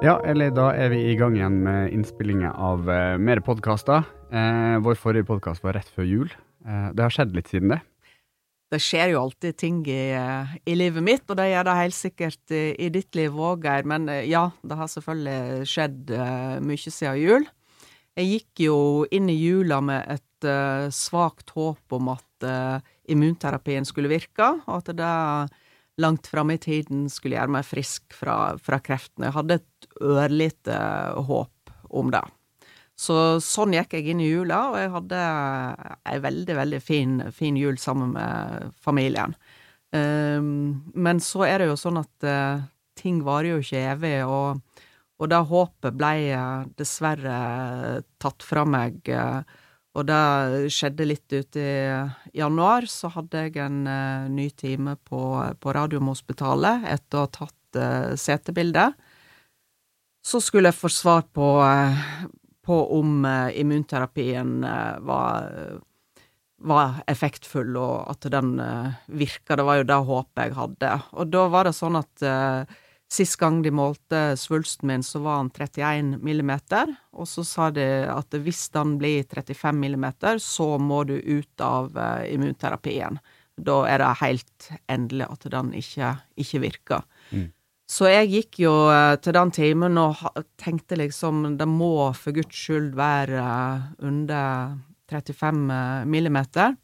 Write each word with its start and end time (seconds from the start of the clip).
Ja, 0.00 0.14
eller 0.24 0.48
da 0.48 0.70
er 0.72 0.88
vi 0.94 0.98
i 1.10 1.16
gang 1.18 1.34
igjen 1.36 1.58
med 1.60 1.90
innspillingen 1.92 2.54
av 2.56 2.86
uh, 2.88 3.18
mer 3.20 3.42
podkaster. 3.44 4.06
Uh, 4.32 4.78
vår 4.80 4.96
forrige 4.96 5.26
podkast 5.28 5.60
var 5.60 5.76
rett 5.76 5.90
før 5.92 6.06
jul. 6.08 6.30
Uh, 6.64 6.88
det 6.96 7.04
har 7.04 7.12
skjedd 7.12 7.34
litt 7.36 7.50
siden 7.52 7.74
det. 7.74 7.78
Det 8.72 8.80
skjer 8.80 9.12
jo 9.12 9.20
alltid 9.26 9.58
ting 9.60 9.82
i, 9.90 10.14
eh, 10.14 10.56
i 10.70 10.76
livet 10.78 11.02
mitt, 11.02 11.24
og 11.26 11.36
det 11.40 11.48
gjør 11.50 11.64
det 11.66 11.72
helt 11.74 11.96
sikkert 11.96 12.52
i, 12.54 12.62
i 12.78 12.88
ditt 12.94 13.18
liv 13.18 13.34
òg, 13.34 13.66
Geir. 13.66 13.88
Men 13.92 14.06
eh, 14.08 14.28
ja, 14.30 14.44
det 14.62 14.78
har 14.78 14.92
selvfølgelig 14.92 15.66
skjedd 15.66 16.12
mye 16.62 16.92
siden 16.94 17.18
jul. 17.18 17.48
Jeg 18.14 18.28
gikk 18.30 18.62
jo 18.70 18.76
inn 19.10 19.26
i 19.28 19.36
jula 19.40 19.80
med 19.82 20.06
et 20.14 20.48
svakt 20.94 21.50
håp 21.56 21.98
om 21.98 22.12
at 22.14 22.46
immunterapien 23.10 23.84
skulle 23.84 24.08
virke, 24.08 24.54
og 24.64 24.78
at 24.78 24.94
det 24.96 25.10
langt 26.00 26.28
framme 26.30 26.56
i 26.56 26.62
tiden 26.62 27.06
skulle 27.12 27.38
gjøre 27.38 27.54
meg 27.58 27.68
frisk 27.68 28.14
fra, 28.16 28.56
fra 28.62 28.80
kreftene. 28.82 29.28
Jeg 29.28 29.36
hadde 29.36 29.58
et 29.60 29.88
ørlite 30.00 30.76
håp 31.28 31.74
om 31.90 32.12
det. 32.14 32.22
Så 33.00 33.14
sånn 33.40 33.72
gikk 33.72 33.94
jeg 33.96 34.12
inn 34.12 34.20
i 34.20 34.28
jula, 34.28 34.58
og 34.72 34.76
jeg 34.76 34.92
hadde 34.92 35.20
ei 36.10 36.18
veldig, 36.20 36.56
veldig 36.58 36.80
fin, 36.84 37.16
fin, 37.32 37.56
jul 37.56 37.78
sammen 37.80 38.12
med 38.16 38.74
familien. 38.84 39.32
Um, 39.90 40.82
men 40.94 41.22
så 41.24 41.46
er 41.48 41.62
det 41.62 41.70
jo 41.70 41.78
sånn 41.80 42.02
at 42.02 42.28
uh, 42.28 42.60
ting 43.00 43.22
varer 43.26 43.54
jo 43.54 43.62
ikke 43.64 43.80
evig, 43.94 44.14
og, 44.28 44.84
og 45.16 45.32
det 45.32 45.40
håpet 45.48 45.96
ble 45.96 46.12
uh, 46.36 46.68
dessverre 46.78 47.38
tatt 48.20 48.44
fra 48.46 48.66
meg. 48.68 49.00
Uh, 49.08 49.40
og 49.98 50.06
det 50.06 50.70
skjedde 50.70 51.06
litt 51.08 51.32
uti 51.34 51.62
januar, 52.38 52.86
så 52.86 53.10
hadde 53.10 53.46
jeg 53.46 53.56
en 53.58 53.80
uh, 53.90 54.28
ny 54.30 54.46
time 54.54 54.94
på, 55.02 55.22
på 55.58 55.74
Radiumhospitalet 55.74 56.86
etter 56.92 57.18
å 57.18 57.24
ha 57.24 57.30
tatt 57.34 57.78
uh, 57.80 58.12
setebilde. 58.14 58.92
Så 60.22 60.38
skulle 60.44 60.70
jeg 60.70 60.78
få 60.78 60.92
svar 60.94 61.24
på, 61.34 61.48
uh, 61.58 62.06
på 62.62 62.76
om 62.94 63.24
immunterapien 63.26 64.60
var, 65.02 65.48
var 66.60 67.00
effektfull, 67.10 67.72
og 67.80 68.12
at 68.12 68.28
den 68.30 68.52
virka. 69.08 69.56
Det 69.58 69.64
var 69.66 69.80
jo 69.80 69.88
det 69.90 69.98
håpet 70.12 70.44
jeg 70.44 70.58
hadde. 70.60 70.92
Og 71.18 71.32
da 71.32 71.48
var 71.50 71.66
det 71.66 71.74
sånn 71.74 71.98
at 71.98 72.26
Sist 73.10 73.40
gang 73.40 73.58
de 73.62 73.72
målte 73.74 74.36
svulsten 74.38 74.86
min, 74.86 75.02
så 75.02 75.18
var 75.24 75.40
han 75.40 75.50
31 75.50 76.20
millimeter, 76.22 76.92
og 77.10 77.26
så 77.26 77.42
sa 77.46 77.70
de 77.74 77.86
at 78.06 78.36
hvis 78.38 78.68
den 78.70 78.94
blir 79.00 79.24
35 79.26 79.80
millimeter, 79.82 80.38
så 80.38 80.76
må 80.78 81.02
du 81.08 81.16
ut 81.18 81.64
av 81.64 81.90
uh, 81.98 82.22
immunterapien. 82.30 83.18
Da 83.58 83.80
er 83.90 83.98
det 83.98 84.12
helt 84.20 84.68
endelig 84.86 85.26
at 85.26 85.48
den 85.56 85.72
ikke, 85.80 86.12
ikke 86.38 86.62
virker. 86.62 87.02
Mm. 87.34 87.48
Så 87.90 88.06
jeg 88.12 88.30
gikk 88.30 88.60
jo 88.62 88.76
uh, 88.86 89.16
til 89.18 89.34
den 89.34 89.50
timen 89.58 89.98
og 89.98 90.22
tenkte 90.62 91.00
liksom 91.00 91.56
det 91.58 91.66
må 91.66 92.12
for 92.14 92.38
guds 92.38 92.62
skyld 92.62 92.94
være 92.94 93.42
uh, 93.42 93.90
under 94.06 94.78
35 95.10 96.06
millimeter 96.06 96.78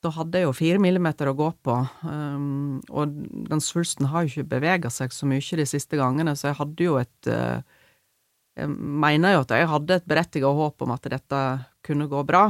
da 0.00 0.12
hadde 0.14 0.40
jeg 0.40 0.48
jo 0.48 0.56
fire 0.56 0.80
millimeter 0.80 1.28
å 1.28 1.36
gå 1.36 1.50
på, 1.64 1.74
um, 2.08 2.78
og 2.88 3.12
den 3.50 3.60
svulsten 3.60 4.08
har 4.08 4.24
jo 4.24 4.32
ikke 4.32 4.52
bevega 4.54 4.90
seg 4.92 5.12
så 5.12 5.28
mye 5.28 5.58
de 5.60 5.66
siste 5.68 5.98
gangene, 6.00 6.32
så 6.36 6.50
jeg 6.50 6.60
hadde 6.60 6.86
jo 6.86 6.96
et 7.00 7.28
uh, 7.28 7.60
Jeg 8.60 8.68
mener 8.68 9.34
jo 9.34 9.42
at 9.44 9.52
jeg 9.54 9.68
hadde 9.70 9.96
et 10.00 10.08
berettiga 10.10 10.48
håp 10.52 10.82
om 10.82 10.90
at 10.92 11.06
dette 11.12 11.42
kunne 11.86 12.08
gå 12.10 12.22
bra, 12.28 12.48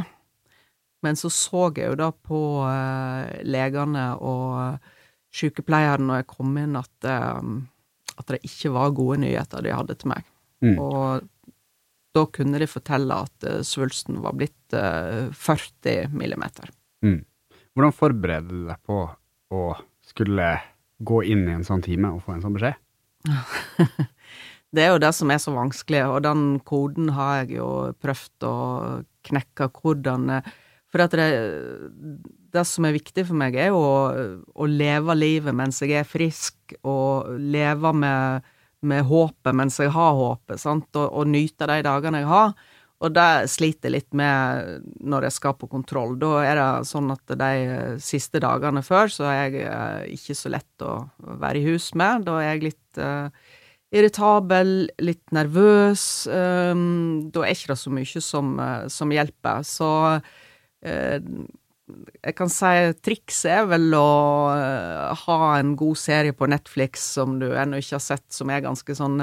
men 1.04 1.18
så 1.18 1.30
så 1.30 1.68
jeg 1.76 1.90
jo 1.90 1.98
da 1.98 2.10
på 2.12 2.40
uh, 2.62 3.26
legene 3.42 4.06
og 4.16 4.78
sykepleieren 5.34 6.06
når 6.06 6.22
jeg 6.22 6.30
kom 6.32 6.56
inn, 6.58 6.78
at, 6.78 6.94
uh, 7.06 7.42
at 8.16 8.32
det 8.32 8.40
ikke 8.46 8.72
var 8.74 8.94
gode 8.96 9.20
nyheter 9.24 9.66
de 9.66 9.74
hadde 9.74 9.98
til 9.98 10.12
meg. 10.14 10.26
Mm. 10.62 10.78
Og 10.78 11.26
da 12.14 12.24
kunne 12.30 12.58
de 12.62 12.66
fortelle 12.66 13.20
at 13.26 13.46
svulsten 13.66 14.18
var 14.22 14.34
blitt 14.34 14.74
40 14.74 16.10
millimeter. 16.10 16.72
Mm. 17.06 17.20
Hvordan 17.76 17.94
forbereder 17.94 18.50
du 18.50 18.66
deg 18.68 18.80
på 18.86 19.02
å 19.54 19.64
skulle 20.04 20.54
gå 21.00 21.22
inn 21.32 21.46
i 21.48 21.54
en 21.54 21.66
sånn 21.66 21.82
time 21.84 22.12
og 22.14 22.24
få 22.24 22.34
en 22.34 22.42
sånn 22.44 22.56
beskjed? 22.56 22.78
det 24.74 24.84
er 24.84 24.92
jo 24.94 25.02
det 25.02 25.12
som 25.16 25.30
er 25.32 25.40
så 25.42 25.54
vanskelig, 25.54 26.02
og 26.08 26.24
den 26.26 26.44
koden 26.66 27.12
har 27.16 27.42
jeg 27.42 27.60
jo 27.60 27.70
prøvd 28.02 28.48
å 28.48 28.56
knekke. 29.28 29.70
Hvordan 29.76 30.30
For 30.90 31.04
at 31.04 31.14
det, 31.14 31.28
det 32.50 32.64
som 32.66 32.86
er 32.88 32.96
viktig 32.96 33.26
for 33.28 33.38
meg, 33.38 33.54
er 33.54 33.70
jo 33.70 33.78
å, 33.78 33.98
å 34.54 34.66
leve 34.66 35.14
livet 35.14 35.54
mens 35.54 35.78
jeg 35.84 35.94
er 36.00 36.08
frisk, 36.08 36.74
og 36.82 37.30
leve 37.38 37.94
med, 37.94 38.50
med 38.82 39.06
håpet 39.06 39.56
mens 39.56 39.78
jeg 39.78 39.94
har 39.94 40.18
håpet, 40.18 40.58
sant, 40.58 40.90
og, 40.96 41.06
og 41.06 41.30
nyte 41.30 41.70
de 41.70 41.80
dagene 41.86 42.24
jeg 42.24 42.30
har. 42.30 42.54
Og 43.00 43.12
det 43.16 43.48
sliter 43.48 43.88
jeg 43.88 43.94
litt 43.94 44.16
med 44.16 44.90
når 45.00 45.26
jeg 45.28 45.36
skal 45.38 45.54
på 45.56 45.70
kontroll. 45.72 46.18
Da 46.20 46.34
er 46.44 46.58
det 46.58 46.88
sånn 46.90 47.08
at 47.14 47.32
de 47.40 47.52
siste 48.02 48.42
dagene 48.44 48.82
før 48.84 49.08
så 49.12 49.24
er 49.30 49.38
jeg 49.38 49.64
eh, 49.64 50.10
ikke 50.18 50.36
så 50.36 50.52
lett 50.52 50.84
å 50.84 50.98
være 51.40 51.62
i 51.62 51.64
hus 51.70 51.90
med. 51.96 52.26
Da 52.28 52.36
er 52.42 52.50
jeg 52.50 52.66
litt 52.68 53.00
uh, 53.00 53.32
irritabel, 53.96 54.90
litt 55.00 55.32
nervøs. 55.32 56.04
Um, 56.28 57.30
da 57.32 57.46
er 57.46 57.56
ikke 57.56 57.72
det 57.72 57.78
så 57.80 57.94
mye 57.96 58.22
som, 58.26 58.52
uh, 58.60 58.84
som 58.92 59.16
hjelper. 59.16 59.64
Så 59.64 59.90
uh, 60.20 61.18
jeg 62.20 62.36
kan 62.36 62.52
si 62.52 62.74
trikset 63.00 63.54
er 63.62 63.72
vel 63.72 63.96
å 63.96 64.10
ha 65.24 65.40
en 65.56 65.72
god 65.78 65.98
serie 65.98 66.36
på 66.36 66.52
Netflix 66.52 67.08
som 67.16 67.40
du 67.40 67.48
ennå 67.48 67.80
ikke 67.80 67.96
har 67.96 68.04
sett, 68.04 68.28
som 68.30 68.52
er 68.52 68.62
ganske 68.68 68.94
sånn 68.94 69.16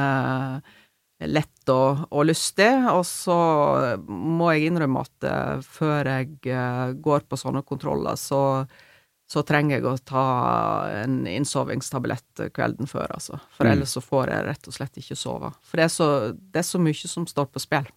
lett 1.26 1.72
og, 1.74 2.04
og, 2.12 2.26
lystig. 2.30 2.70
Og 2.92 3.04
så 3.08 3.38
må 4.08 4.52
jeg 4.54 4.70
innrømme 4.70 5.06
at 5.06 5.30
uh, 5.30 5.64
før 5.66 6.12
jeg 6.12 6.36
uh, 6.52 6.94
går 6.94 7.26
på 7.30 7.40
sånne 7.40 7.64
kontroller, 7.68 8.20
så, 8.20 8.42
så, 9.30 9.44
trenger 9.48 9.78
jeg 9.78 9.88
å 9.90 9.96
ta 9.98 10.26
en 11.04 11.24
innsovingstablett 11.30 12.48
kvelden 12.56 12.90
før, 12.90 13.10
altså. 13.18 13.42
For 13.58 13.66
mm. 13.66 13.74
ellers 13.74 13.96
så 13.98 14.04
får 14.06 14.34
jeg 14.34 14.48
rett 14.52 14.70
og 14.70 14.78
slett 14.78 15.02
ikke 15.02 15.20
sove. 15.20 15.54
For 15.66 15.82
det 15.82 15.88
er 15.88 15.94
så, 15.96 16.10
det 16.38 16.62
er 16.62 16.70
så 16.70 16.82
mye 16.82 17.16
som 17.16 17.28
står 17.30 17.50
på 17.52 17.64
spill. 17.66 17.90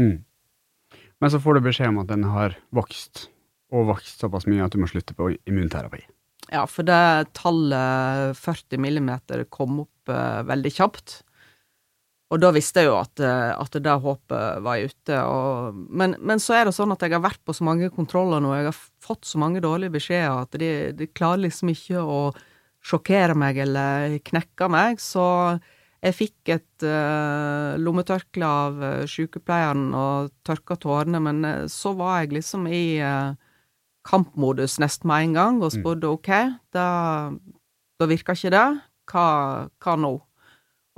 Mm. 0.00 0.16
Men 1.22 1.30
så 1.30 1.38
får 1.38 1.54
du 1.54 1.68
beskjed 1.68 1.92
om 1.92 2.02
at 2.02 2.10
den 2.10 2.26
har 2.26 2.56
vokst, 2.74 3.28
og 3.72 3.86
vokst 3.92 4.24
såpass 4.24 4.48
mye 4.50 4.64
at 4.64 4.74
du 4.74 4.80
må 4.82 4.90
slutte 4.90 5.14
på 5.14 5.30
immunterapi. 5.46 6.02
Ja, 6.50 6.66
for 6.68 6.84
det 6.84 7.32
tallet 7.38 8.34
40 8.36 8.80
millimeter 8.82 9.44
kom 9.48 9.84
opp 9.84 10.10
uh, 10.10 10.42
veldig 10.48 10.72
kjapt. 10.74 11.22
Og 12.32 12.40
da 12.40 12.48
visste 12.54 12.80
jeg 12.80 12.88
jo 12.88 12.96
at, 12.96 13.20
eh, 13.20 13.50
at 13.52 13.76
det 13.84 13.98
håpet 14.04 14.62
var 14.64 14.80
ute. 14.80 15.18
Og, 15.28 15.82
men, 15.92 16.16
men, 16.20 16.40
så 16.40 16.56
er 16.56 16.68
det 16.68 16.76
sånn 16.76 16.94
at 16.94 17.04
jeg 17.04 17.12
har 17.12 17.24
vært 17.24 17.42
på 17.44 17.54
så 17.56 17.66
mange 17.68 17.90
kontroller 17.92 18.40
nå, 18.40 18.54
jeg 18.56 18.70
har 18.70 18.80
fått 19.04 19.28
så 19.28 19.40
mange 19.42 19.60
dårlige 19.64 19.92
beskjeder 19.98 20.46
at 20.46 20.56
de, 20.60 20.72
de 20.96 21.10
klarer 21.12 21.44
liksom 21.44 21.72
ikke 21.74 22.00
å 22.00 22.22
sjokkere 22.82 23.36
meg 23.38 23.60
eller 23.66 24.16
knekke 24.24 24.70
meg. 24.72 25.02
Så 25.02 25.24
jeg 26.02 26.16
fikk 26.18 26.54
et 26.56 26.86
uh, 26.88 27.78
lommetørkle 27.78 28.48
av 28.48 28.80
uh, 28.82 29.04
sykepleieren 29.06 29.92
og 29.94 30.32
tørka 30.46 30.74
tårene, 30.82 31.20
men 31.22 31.44
så 31.70 31.92
var 31.94 32.24
jeg 32.24 32.32
liksom 32.40 32.66
i 32.66 32.98
uh, 33.04 33.36
kampmodus 34.08 34.80
nesten 34.82 35.06
med 35.12 35.28
en 35.28 35.36
gang 35.36 35.62
og 35.62 35.76
spurte 35.76 36.08
mm. 36.08 36.16
ok, 36.16 36.32
da, 36.74 36.88
da 38.02 38.10
virker 38.10 38.34
ikke 38.34 38.54
det, 38.56 38.66
hva, 39.12 39.26
hva 39.84 39.96
nå? 40.00 40.16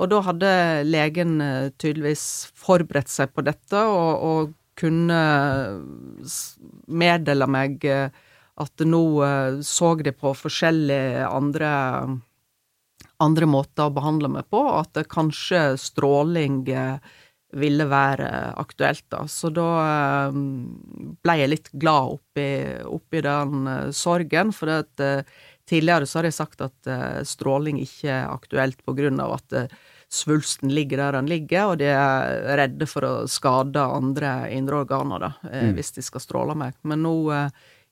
Og 0.02 0.10
da 0.10 0.20
hadde 0.26 0.52
legen 0.88 1.38
eh, 1.42 1.70
tydeligvis 1.78 2.26
forberedt 2.58 3.12
seg 3.12 3.34
på 3.34 3.44
dette, 3.46 3.78
og, 3.78 4.24
og 4.26 4.54
kunne 4.78 5.18
meddele 6.90 7.46
meg 7.46 7.84
eh, 7.86 8.08
at 8.58 8.86
nå 8.86 9.04
eh, 9.26 9.60
så 9.66 9.94
de 10.02 10.14
på 10.14 10.34
forskjellige 10.38 11.28
andre, 11.28 11.70
andre 13.22 13.50
måter 13.50 13.86
å 13.86 13.94
behandle 13.94 14.32
meg 14.34 14.50
på, 14.50 14.64
og 14.66 14.80
at 14.82 15.06
kanskje 15.12 15.76
stråling 15.78 16.64
ville 17.54 17.86
være 17.86 18.28
aktuelt, 18.58 19.04
da. 19.14 19.20
Så 19.30 19.46
da 19.54 19.68
ble 20.34 21.36
jeg 21.38 21.52
litt 21.52 21.68
glad 21.70 22.16
oppi, 22.16 22.48
oppi 22.82 23.22
den 23.22 23.68
sorgen, 23.94 24.50
for 24.50 24.80
at 24.80 25.04
Tidligere 25.68 26.06
så 26.06 26.18
har 26.18 26.28
jeg 26.28 26.36
sagt 26.36 26.60
at 26.64 26.88
uh, 26.90 27.20
stråling 27.24 27.78
ikke 27.80 28.10
er 28.12 28.28
aktuelt 28.28 28.82
på 28.84 28.92
grunn 28.96 29.20
av 29.22 29.38
at 29.38 29.54
uh, 29.56 29.76
svulsten 30.12 30.68
ligger 30.74 31.00
der 31.00 31.16
den 31.16 31.30
ligger, 31.30 31.70
og 31.72 31.78
de 31.80 31.88
er 31.88 32.58
redde 32.60 32.88
for 32.88 33.06
å 33.08 33.12
skade 33.30 33.80
andre 33.80 34.34
indre 34.52 34.82
organer, 34.82 35.24
da, 35.24 35.30
uh, 35.46 35.62
mm. 35.70 35.72
hvis 35.78 35.94
de 35.96 36.04
skal 36.04 36.22
stråle 36.22 36.56
meg. 36.60 36.76
Men 36.84 37.00
nå, 37.06 37.14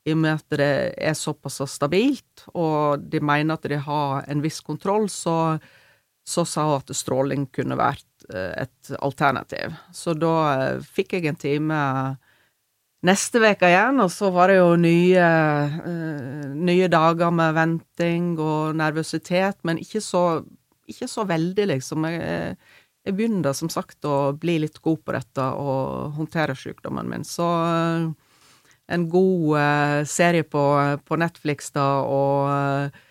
i 0.04 0.12
og 0.12 0.20
med 0.20 0.42
at 0.42 0.58
det 0.60 0.72
er 1.00 1.16
såpass 1.16 1.62
stabilt, 1.72 2.44
og 2.52 3.08
de 3.08 3.22
mener 3.24 3.56
at 3.56 3.70
de 3.72 3.80
har 3.80 4.28
en 4.28 4.44
viss 4.44 4.60
kontroll, 4.60 5.08
så, 5.08 5.56
så 6.28 6.44
sa 6.44 6.68
hun 6.68 6.82
at 6.82 6.92
stråling 6.96 7.48
kunne 7.54 7.78
vært 7.80 8.08
et 8.32 8.92
alternativ. 9.02 9.72
Så 9.90 10.12
da 10.14 10.78
fikk 10.94 11.16
jeg 11.16 11.26
en 11.26 11.40
time 11.40 11.78
neste 13.06 13.40
uke 13.42 13.70
igjen, 13.70 14.00
og 14.04 14.10
så 14.14 14.30
var 14.34 14.52
det 14.52 14.60
jo 14.60 14.74
nye, 14.80 15.28
uh, 15.86 16.50
nye 16.54 16.90
dager 16.92 17.32
med 17.34 17.56
venting 17.58 18.32
og 18.38 18.76
nervøsitet, 18.78 19.58
men 19.66 19.80
ikke 19.82 20.02
så, 20.04 20.42
ikke 20.90 21.10
så 21.10 21.26
veldig, 21.28 21.68
liksom. 21.74 22.06
Jeg, 22.10 22.56
jeg 23.02 23.18
begynner 23.18 23.54
som 23.58 23.70
sagt 23.72 24.06
å 24.06 24.32
bli 24.38 24.60
litt 24.62 24.78
god 24.82 25.00
på 25.02 25.14
dette 25.16 25.46
og 25.58 26.18
håndtere 26.18 26.54
sykdommen 26.58 27.08
min. 27.10 27.24
Så 27.26 27.48
en 28.92 29.08
god 29.10 29.56
uh, 29.56 30.04
serie 30.08 30.44
på, 30.46 30.62
på, 31.06 31.18
Netflix 31.20 31.72
da, 31.74 31.86
og 32.06 32.50
uh, 32.50 33.02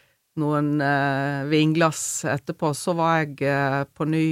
noen 0.42 0.76
uh, 0.80 1.48
vinglass 1.52 2.24
etterpå, 2.30 2.74
så 2.78 2.96
var 2.98 3.24
jeg 3.24 3.88
på 3.96 4.08
ny 4.08 4.26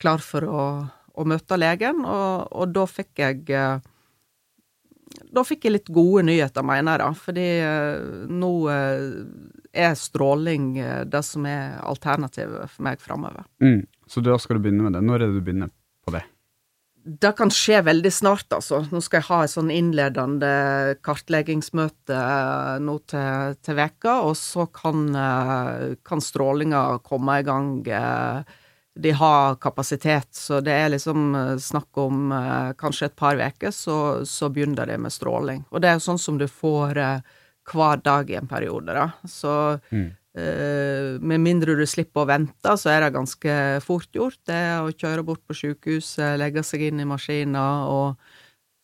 klar 0.00 0.24
for 0.24 0.46
å, 0.48 0.64
å, 1.12 1.26
møte 1.28 1.58
legen, 1.60 2.04
og, 2.04 2.48
og 2.52 2.72
da 2.74 2.86
fikk 2.88 3.20
jeg 3.20 3.44
da 5.30 5.44
fikk 5.46 5.66
jeg 5.66 5.74
litt 5.74 5.90
gode 5.90 6.24
nyheter, 6.28 6.64
mener 6.66 6.96
jeg, 6.96 7.02
da. 7.02 7.22
Fordi 7.26 7.46
nå 8.30 8.52
er 8.70 9.94
stråling 9.98 10.72
det 11.10 11.22
som 11.26 11.46
er 11.50 11.80
alternativet 11.82 12.70
for 12.70 12.86
meg 12.86 13.02
framover. 13.02 13.46
Mm. 13.62 13.82
Så 14.10 14.22
da 14.26 14.38
skal 14.42 14.58
du 14.58 14.66
begynne 14.66 14.86
med 14.86 14.98
det. 14.98 15.02
Når 15.06 15.18
er 15.18 15.26
det 15.26 15.38
du 15.38 15.44
begynner 15.46 15.72
på 16.06 16.14
det? 16.14 16.24
Det 17.02 17.30
kan 17.32 17.48
skje 17.48 17.78
veldig 17.86 18.10
snart, 18.12 18.50
altså. 18.52 18.82
Nå 18.92 19.00
skal 19.00 19.22
jeg 19.22 19.28
ha 19.30 19.38
et 19.44 19.52
sånn 19.54 19.70
innledende 19.72 20.50
kartleggingsmøte 21.06 22.16
eh, 22.16 22.74
nå 22.84 22.96
til, 23.08 23.54
til 23.64 23.78
veka, 23.78 24.18
og 24.28 24.36
så 24.36 24.66
kan, 24.74 25.06
eh, 25.16 25.94
kan 26.04 26.20
strålinga 26.20 26.82
komme 27.06 27.38
i 27.40 27.46
gang. 27.46 27.70
Eh, 27.88 28.58
de 28.98 29.12
har 29.14 29.54
kapasitet, 29.62 30.28
så 30.34 30.58
det 30.64 30.72
er 30.74 30.90
liksom 30.90 31.34
snakk 31.62 31.98
om 32.02 32.32
kanskje 32.80 33.06
et 33.06 33.14
par 33.16 33.38
uker, 33.38 33.70
så, 33.70 34.26
så, 34.26 34.48
begynner 34.50 34.90
det 34.90 34.96
med 34.98 35.14
stråling. 35.14 35.62
Og 35.70 35.80
det 35.80 35.88
er 35.88 35.94
jo 35.96 36.06
sånn 36.08 36.18
som 36.20 36.40
du 36.40 36.48
får 36.50 36.98
hver 37.70 38.02
dag 38.04 38.30
i 38.30 38.38
en 38.38 38.50
periode, 38.50 38.94
da. 38.94 39.06
Så 39.28 39.52
mm. 39.90 40.06
eh, 40.38 41.08
med 41.22 41.42
mindre 41.44 41.76
du 41.78 41.86
slipper 41.88 42.24
å 42.24 42.30
vente, 42.30 42.76
så 42.76 42.92
er 42.92 43.04
det 43.04 43.14
ganske 43.16 43.56
fort 43.84 44.10
gjort. 44.16 44.40
Det 44.48 44.62
å 44.80 44.92
kjøre 44.92 45.26
bort 45.26 45.42
på 45.46 45.56
sykehuset, 45.56 46.38
legge 46.40 46.64
seg 46.66 46.88
inn 46.88 47.02
i 47.02 47.08
maskiner, 47.08 47.90
og 47.90 48.38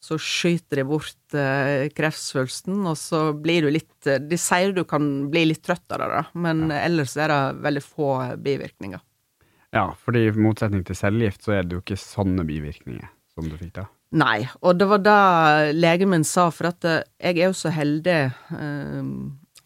så 0.06 0.18
skyter 0.22 0.82
de 0.82 0.86
bort 0.86 1.34
uh, 1.34 1.88
kreftsvulsten, 1.96 2.84
og 2.86 2.94
så 3.00 3.32
blir 3.34 3.64
du 3.64 3.72
litt 3.74 4.06
uh, 4.06 4.20
De 4.22 4.36
sier 4.38 4.70
du 4.76 4.84
kan 4.86 5.02
bli 5.32 5.48
litt 5.48 5.64
trøtt 5.66 5.88
av 5.90 6.02
det, 6.02 6.08
da, 6.12 6.20
men 6.44 6.68
ja. 6.68 6.84
ellers 6.84 7.16
er 7.18 7.32
det 7.32 7.40
veldig 7.64 7.82
få 7.82 8.10
bivirkninger. 8.44 9.02
Ja, 9.76 9.90
fordi 10.00 10.26
i 10.26 10.34
motsetning 10.40 10.84
til 10.86 10.96
cellegift, 10.96 11.44
så 11.44 11.58
er 11.58 11.66
det 11.66 11.76
jo 11.76 11.82
ikke 11.84 11.98
sånne 12.00 12.46
bivirkninger 12.48 13.08
som 13.36 13.48
du 13.50 13.58
fikk 13.60 13.74
da. 13.82 13.88
Nei, 14.16 14.46
og 14.64 14.78
det 14.78 14.86
var 14.88 15.02
det 15.02 15.74
legen 15.76 16.12
min 16.12 16.24
sa, 16.24 16.46
for 16.54 16.70
at 16.70 16.86
jeg 16.86 17.34
er 17.34 17.50
jo 17.50 17.56
så 17.58 17.72
heldig 17.74 18.20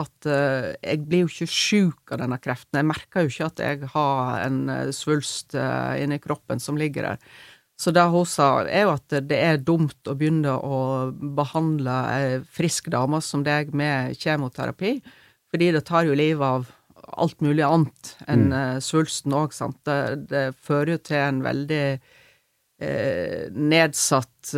at 0.01 0.27
uh, 0.33 0.71
jeg 0.81 1.03
blir 1.05 1.27
jo 1.27 1.29
ikke 1.29 1.53
sjuk 1.53 2.15
av 2.15 2.23
denne 2.23 2.39
kreften. 2.41 2.81
Jeg 2.81 2.89
merker 2.89 3.27
jo 3.27 3.31
ikke 3.35 3.51
at 3.51 3.62
jeg 3.62 3.91
har 3.93 4.41
en 4.47 4.61
uh, 4.73 4.93
svulst 4.97 5.55
inni 5.55 6.19
kroppen 6.25 6.62
som 6.62 6.81
ligger 6.81 7.12
der. 7.12 7.21
Så 7.81 7.93
det 7.97 8.03
hun 8.12 8.27
sa, 8.29 8.65
er 8.69 8.85
jo 8.85 8.97
at 8.97 9.15
det 9.29 9.39
er 9.41 9.62
dumt 9.65 10.09
å 10.09 10.17
begynne 10.19 10.53
å 10.53 10.81
behandle 11.37 11.95
ei 12.12 12.27
frisk 12.45 12.91
dame 12.93 13.23
som 13.25 13.45
deg 13.47 13.73
med 13.77 14.19
kjemoterapi, 14.21 14.99
fordi 15.49 15.71
det 15.73 15.87
tar 15.89 16.05
jo 16.09 16.17
livet 16.19 16.45
av 16.45 16.69
alt 17.17 17.41
mulig 17.45 17.65
annet 17.67 18.15
enn 18.31 18.49
mm. 18.53 18.81
svulsten 18.85 19.35
òg, 19.37 19.55
sant. 19.57 19.79
Det, 19.87 19.99
det, 20.31 20.45
fører 20.61 20.97
jo 20.97 21.05
til 21.11 21.23
en 21.25 21.45
veldig 21.45 21.85
nedsatt 23.61 24.53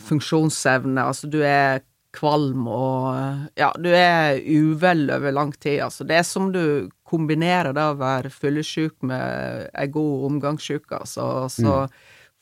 funksjonsevne. 0.00 1.02
Altså, 1.04 1.28
du 1.28 1.42
er 1.44 1.82
kvalm 2.14 2.68
og 2.70 3.58
Ja, 3.58 3.70
du 3.76 3.90
er 3.92 4.38
uvel 4.40 5.08
over 5.12 5.34
lang 5.34 5.52
tid, 5.52 5.82
altså. 5.84 6.06
Det 6.08 6.18
er 6.18 6.26
som 6.26 6.50
du 6.54 6.88
kombinerer 7.08 7.74
det 7.76 7.84
å 7.84 7.98
være 7.98 8.32
fyllesyk 8.32 9.04
med 9.08 9.68
ei 9.72 9.88
god 9.92 10.26
omgangssyke, 10.30 11.02
altså. 11.02 11.48
Så 11.52 11.84
mm. 11.84 11.94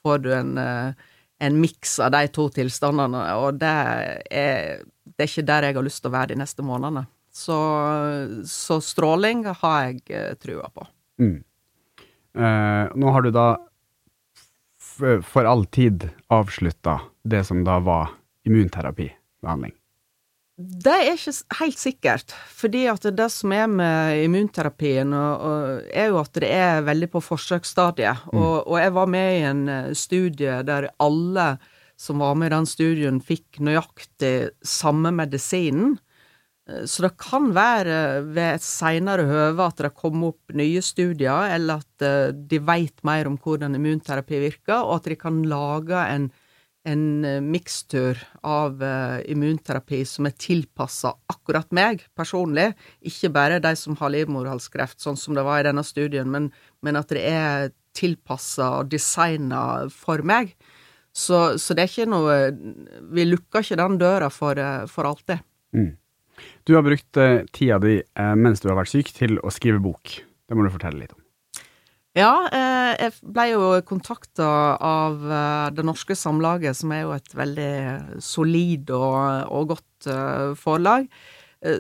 får 0.05 0.23
du 0.25 0.33
en, 0.37 0.57
eh, 0.59 1.11
en 1.47 1.61
miks 1.61 1.99
av 2.03 2.15
de 2.17 2.25
to 2.35 2.49
tilstandene, 2.55 3.23
og 3.41 3.61
det 3.61 3.75
er, 4.31 4.87
det 5.05 5.27
er 5.27 5.31
ikke 5.31 5.49
der 5.51 5.69
jeg 5.69 5.79
har 5.79 5.87
lyst 5.87 6.03
til 6.05 6.13
å 6.13 6.17
være 6.17 6.35
de 6.35 6.41
neste 6.43 6.67
månedene. 6.67 7.07
Så, 7.37 7.57
så 8.49 8.79
stråling 8.81 9.43
har 9.45 9.81
jeg 9.85 9.99
eh, 10.09 10.31
trua 10.41 10.71
på. 10.73 10.87
Mm. 11.21 11.43
Eh, 12.37 12.95
nå 12.97 13.13
har 13.13 13.27
du 13.27 13.33
da 13.35 13.49
for 14.97 15.45
all 15.45 15.67
tid 15.69 16.09
avslutta 16.33 17.01
det 17.29 17.43
som 17.45 17.61
da 17.65 17.77
var 17.85 18.15
immunterapi 18.49 19.11
behandling? 19.45 19.75
Det 20.57 20.89
er 20.89 21.11
ikke 21.13 21.35
helt 21.59 21.81
sikkert, 21.81 22.33
fordi 22.33 22.87
at 22.89 23.05
det 23.13 23.27
som 23.29 23.53
er 23.53 23.67
med 23.69 24.23
immunterapien, 24.23 25.13
er 25.13 26.07
jo 26.09 26.23
at 26.23 26.33
det 26.41 26.49
er 26.49 26.87
veldig 26.87 27.11
på 27.13 27.21
forsøksstadiet. 27.21 28.23
Mm. 28.31 28.39
Og, 28.41 28.55
og, 28.63 28.79
jeg 28.81 28.95
var 28.97 29.11
med 29.13 29.33
i 29.35 29.43
en 29.51 29.61
eh, 29.69 29.91
studie 29.93 30.63
der 30.65 30.89
alle 30.97 31.59
som 32.01 32.25
var 32.25 32.35
med 32.41 32.49
i 32.49 32.55
den 32.57 32.69
studien, 32.69 33.21
fikk 33.21 33.61
nøyaktig 33.61 34.55
samme 34.65 35.13
medisinen. 35.17 35.99
Eh, 36.69 36.85
så 36.85 37.07
det 37.07 37.15
kan 37.21 37.53
være 37.55 38.23
ved 38.27 38.57
et 38.57 38.65
seinere 38.65 39.27
høve 39.29 39.69
at 39.69 39.85
det 39.85 39.95
kommer 39.97 40.35
opp 40.35 40.57
nye 40.57 40.83
studier, 40.83 41.53
eller 41.55 41.83
at 41.83 42.07
eh, 42.07 42.33
de 42.35 42.61
veit 42.63 43.05
mer 43.07 43.31
om 43.31 43.39
hvordan 43.43 43.79
immunterapi 43.79 44.43
virker, 44.43 44.81
og 44.83 45.01
at 45.01 45.13
de 45.13 45.21
kan 45.21 45.45
lage 45.47 46.09
en 46.17 46.33
en 46.87 47.25
eh, 47.27 47.41
mikstur 47.43 48.21
av 48.47 48.79
immunterapi 49.27 50.05
som 50.07 50.29
er 50.29 50.37
tilpassa 50.39 51.11
akkurat 51.33 51.73
meg 51.75 52.05
personlig, 52.15 52.69
ikke 53.03 53.33
bare 53.35 53.59
de 53.59 53.73
som 53.75 53.97
har 53.99 54.13
livmorhalskreft, 54.15 55.01
sånn 55.03 55.19
som 55.19 55.35
det 55.35 55.43
var 55.43 55.65
i 55.65 55.67
denne 55.67 55.83
studien, 55.83 56.31
men, 56.31 56.53
men 56.87 56.95
at 56.95 57.11
det 57.11 57.25
er 57.27 57.73
tilpassa 57.91 58.69
og 58.85 58.93
designa 58.95 59.89
for 59.91 60.23
meg. 60.23 60.55
Så, 61.11 61.59
så, 61.59 61.75
det 61.75 61.83
er 61.83 61.91
ikke 61.91 62.13
noe 62.13 62.35
Vi 63.19 63.25
lukker 63.25 63.65
ikke 63.65 63.81
den 63.81 63.99
døra 63.99 64.31
for, 64.31 64.63
for 64.87 65.11
alltid. 65.11 65.43
Mm. 65.75 65.91
Du 66.67 66.75
har 66.77 66.87
brukt 66.87 67.21
eh, 67.21 67.45
tida 67.55 67.79
di 67.83 68.01
mens 68.39 68.63
du 68.63 68.71
har 68.71 68.81
vært 68.81 68.95
syk, 68.95 69.15
til 69.17 69.39
å 69.43 69.53
skrive 69.55 69.83
bok. 69.83 70.19
Det 70.47 70.57
må 70.57 70.67
du 70.67 70.75
fortelle 70.75 71.03
litt 71.03 71.15
om. 71.15 71.23
Ja, 72.17 72.49
eh, 72.49 72.95
jeg 72.97 73.13
ble 73.29 73.45
jo 73.51 73.65
kontakta 73.85 74.47
av 74.81 75.21
eh, 75.21 75.67
Det 75.77 75.85
Norske 75.85 76.17
Samlaget, 76.17 76.79
som 76.79 76.95
er 76.97 77.03
jo 77.03 77.13
et 77.13 77.35
veldig 77.37 77.73
solid 78.25 78.89
og, 78.97 79.19
og 79.53 79.75
godt 79.75 80.09
eh, 80.09 80.55
forlag, 80.57 81.11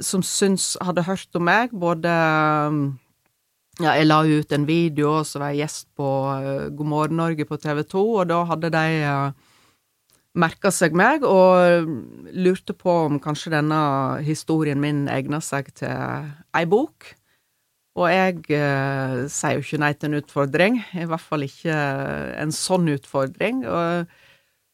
som 0.02 0.22
syns 0.24 0.72
hadde 0.82 1.04
hørt 1.06 1.36
om 1.36 1.44
meg, 1.46 1.70
både 1.70 2.10
ja, 2.10 3.92
jeg 3.92 4.06
la 4.08 4.16
ut 4.24 4.54
en 4.56 4.64
video, 4.66 5.10
og 5.20 5.28
så 5.28 5.38
var 5.38 5.52
jeg 5.52 5.60
gjest 5.62 5.86
på 6.00 6.08
God 6.74 6.88
morgen 6.90 7.20
Norge 7.20 7.46
på 7.46 7.58
TV 7.60 7.84
2, 7.84 8.02
og 8.16 8.24
da 8.32 8.40
hadde 8.48 8.72
de 8.72 8.86
merka 10.36 10.72
seg 10.74 10.96
meg 10.96 11.24
og 11.26 11.88
lurte 12.36 12.76
på 12.76 12.92
om 13.06 13.20
kanskje 13.22 13.54
denne 13.56 13.80
historien 14.26 14.80
min 14.80 15.06
egna 15.12 15.40
seg 15.44 15.72
til 15.76 16.28
ei 16.56 16.66
bok. 16.68 17.14
Og 17.96 18.10
jeg 18.12 18.44
eh, 18.52 19.24
sier 19.32 19.56
jo 19.56 19.64
ikke 19.64 19.80
nei 19.80 19.92
til 19.96 20.10
en 20.10 20.20
utfordring, 20.20 20.78
i 21.00 21.06
hvert 21.08 21.24
fall 21.24 21.46
ikke 21.46 21.76
en 22.42 22.52
sånn 22.52 22.90
utfordring. 22.92 23.62
Og, 23.64 24.10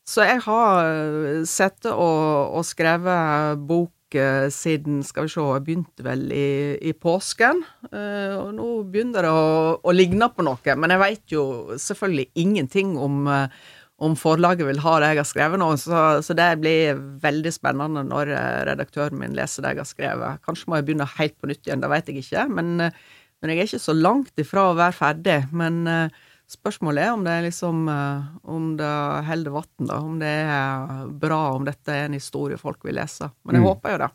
så 0.09 0.27
jeg 0.27 0.41
har 0.49 0.89
eh, 0.89 1.43
sittet 1.47 1.93
og, 1.93 2.57
og 2.59 2.67
skrevet 2.67 3.63
bok 3.69 4.17
eh, 4.19 4.49
siden, 4.51 5.05
skal 5.07 5.29
vi 5.29 5.35
se, 5.37 5.45
jeg 5.45 5.67
begynte 5.69 6.07
vel 6.07 6.25
i, 6.35 6.49
i 6.83 6.97
påsken. 6.99 7.63
Eh, 7.93 8.35
og 8.41 8.51
nå 8.59 8.73
begynner 8.91 9.29
det 9.29 9.31
å, 9.31 9.79
å, 9.79 9.95
ligne 9.95 10.27
på 10.35 10.43
noe, 10.43 10.77
men 10.83 10.97
jeg 10.97 11.03
veit 11.05 11.37
jo 11.37 11.45
selvfølgelig 11.79 12.27
ingenting 12.43 12.97
om 12.99 13.23
eh, 13.31 13.63
om 14.03 14.17
forlaget 14.19 14.67
vil 14.67 14.83
ha 14.83 14.97
det 15.01 15.13
jeg 15.13 15.21
har 15.21 15.29
skrevet 15.29 15.61
nå, 15.63 15.69
så, 15.79 16.03
så, 16.25 16.35
det 16.37 16.49
blir 16.63 16.99
veldig 17.23 17.53
spennende 17.55 18.03
når 18.09 18.33
eh, 18.35 18.61
redaktøren 18.73 19.21
min 19.21 19.37
leser 19.37 19.65
det 19.65 19.75
jeg 19.77 19.83
har 19.83 19.91
skrevet. 19.91 20.43
Kanskje 20.47 20.71
må 20.71 20.79
jeg 20.79 20.89
begynne 20.89 21.09
helt 21.19 21.37
på 21.39 21.51
nytt 21.51 21.69
igjen, 21.69 21.83
det 21.85 21.91
vet 21.93 22.11
jeg 22.11 22.25
ikke, 22.25 22.47
men, 22.51 22.73
eh, 22.83 22.97
men 23.43 23.53
jeg 23.53 23.63
er 23.63 23.71
ikke 23.71 23.85
så 23.85 23.95
langt 23.97 24.43
ifra 24.43 24.69
å 24.71 24.79
være 24.79 24.95
ferdig. 24.95 25.37
Men 25.51 25.81
uh, 25.91 26.21
spørsmålet 26.51 27.03
er 27.03 27.15
om 27.15 27.25
det 27.27 27.33
er 27.35 27.47
liksom 27.49 27.81
Om 27.91 28.69
det 28.79 28.91
holder 29.27 29.55
vann, 29.57 29.89
da. 29.89 29.97
Om 29.99 30.21
det 30.21 30.35
er 30.55 31.09
bra, 31.25 31.41
om 31.57 31.67
dette 31.67 31.91
er 31.91 32.07
en 32.07 32.15
historie 32.15 32.61
folk 32.61 32.87
vil 32.87 33.01
lese. 33.01 33.27
Men 33.43 33.59
jeg 33.59 33.65
mm. 33.65 33.67
håper 33.67 33.97
jo 33.97 34.01
det. 34.05 34.11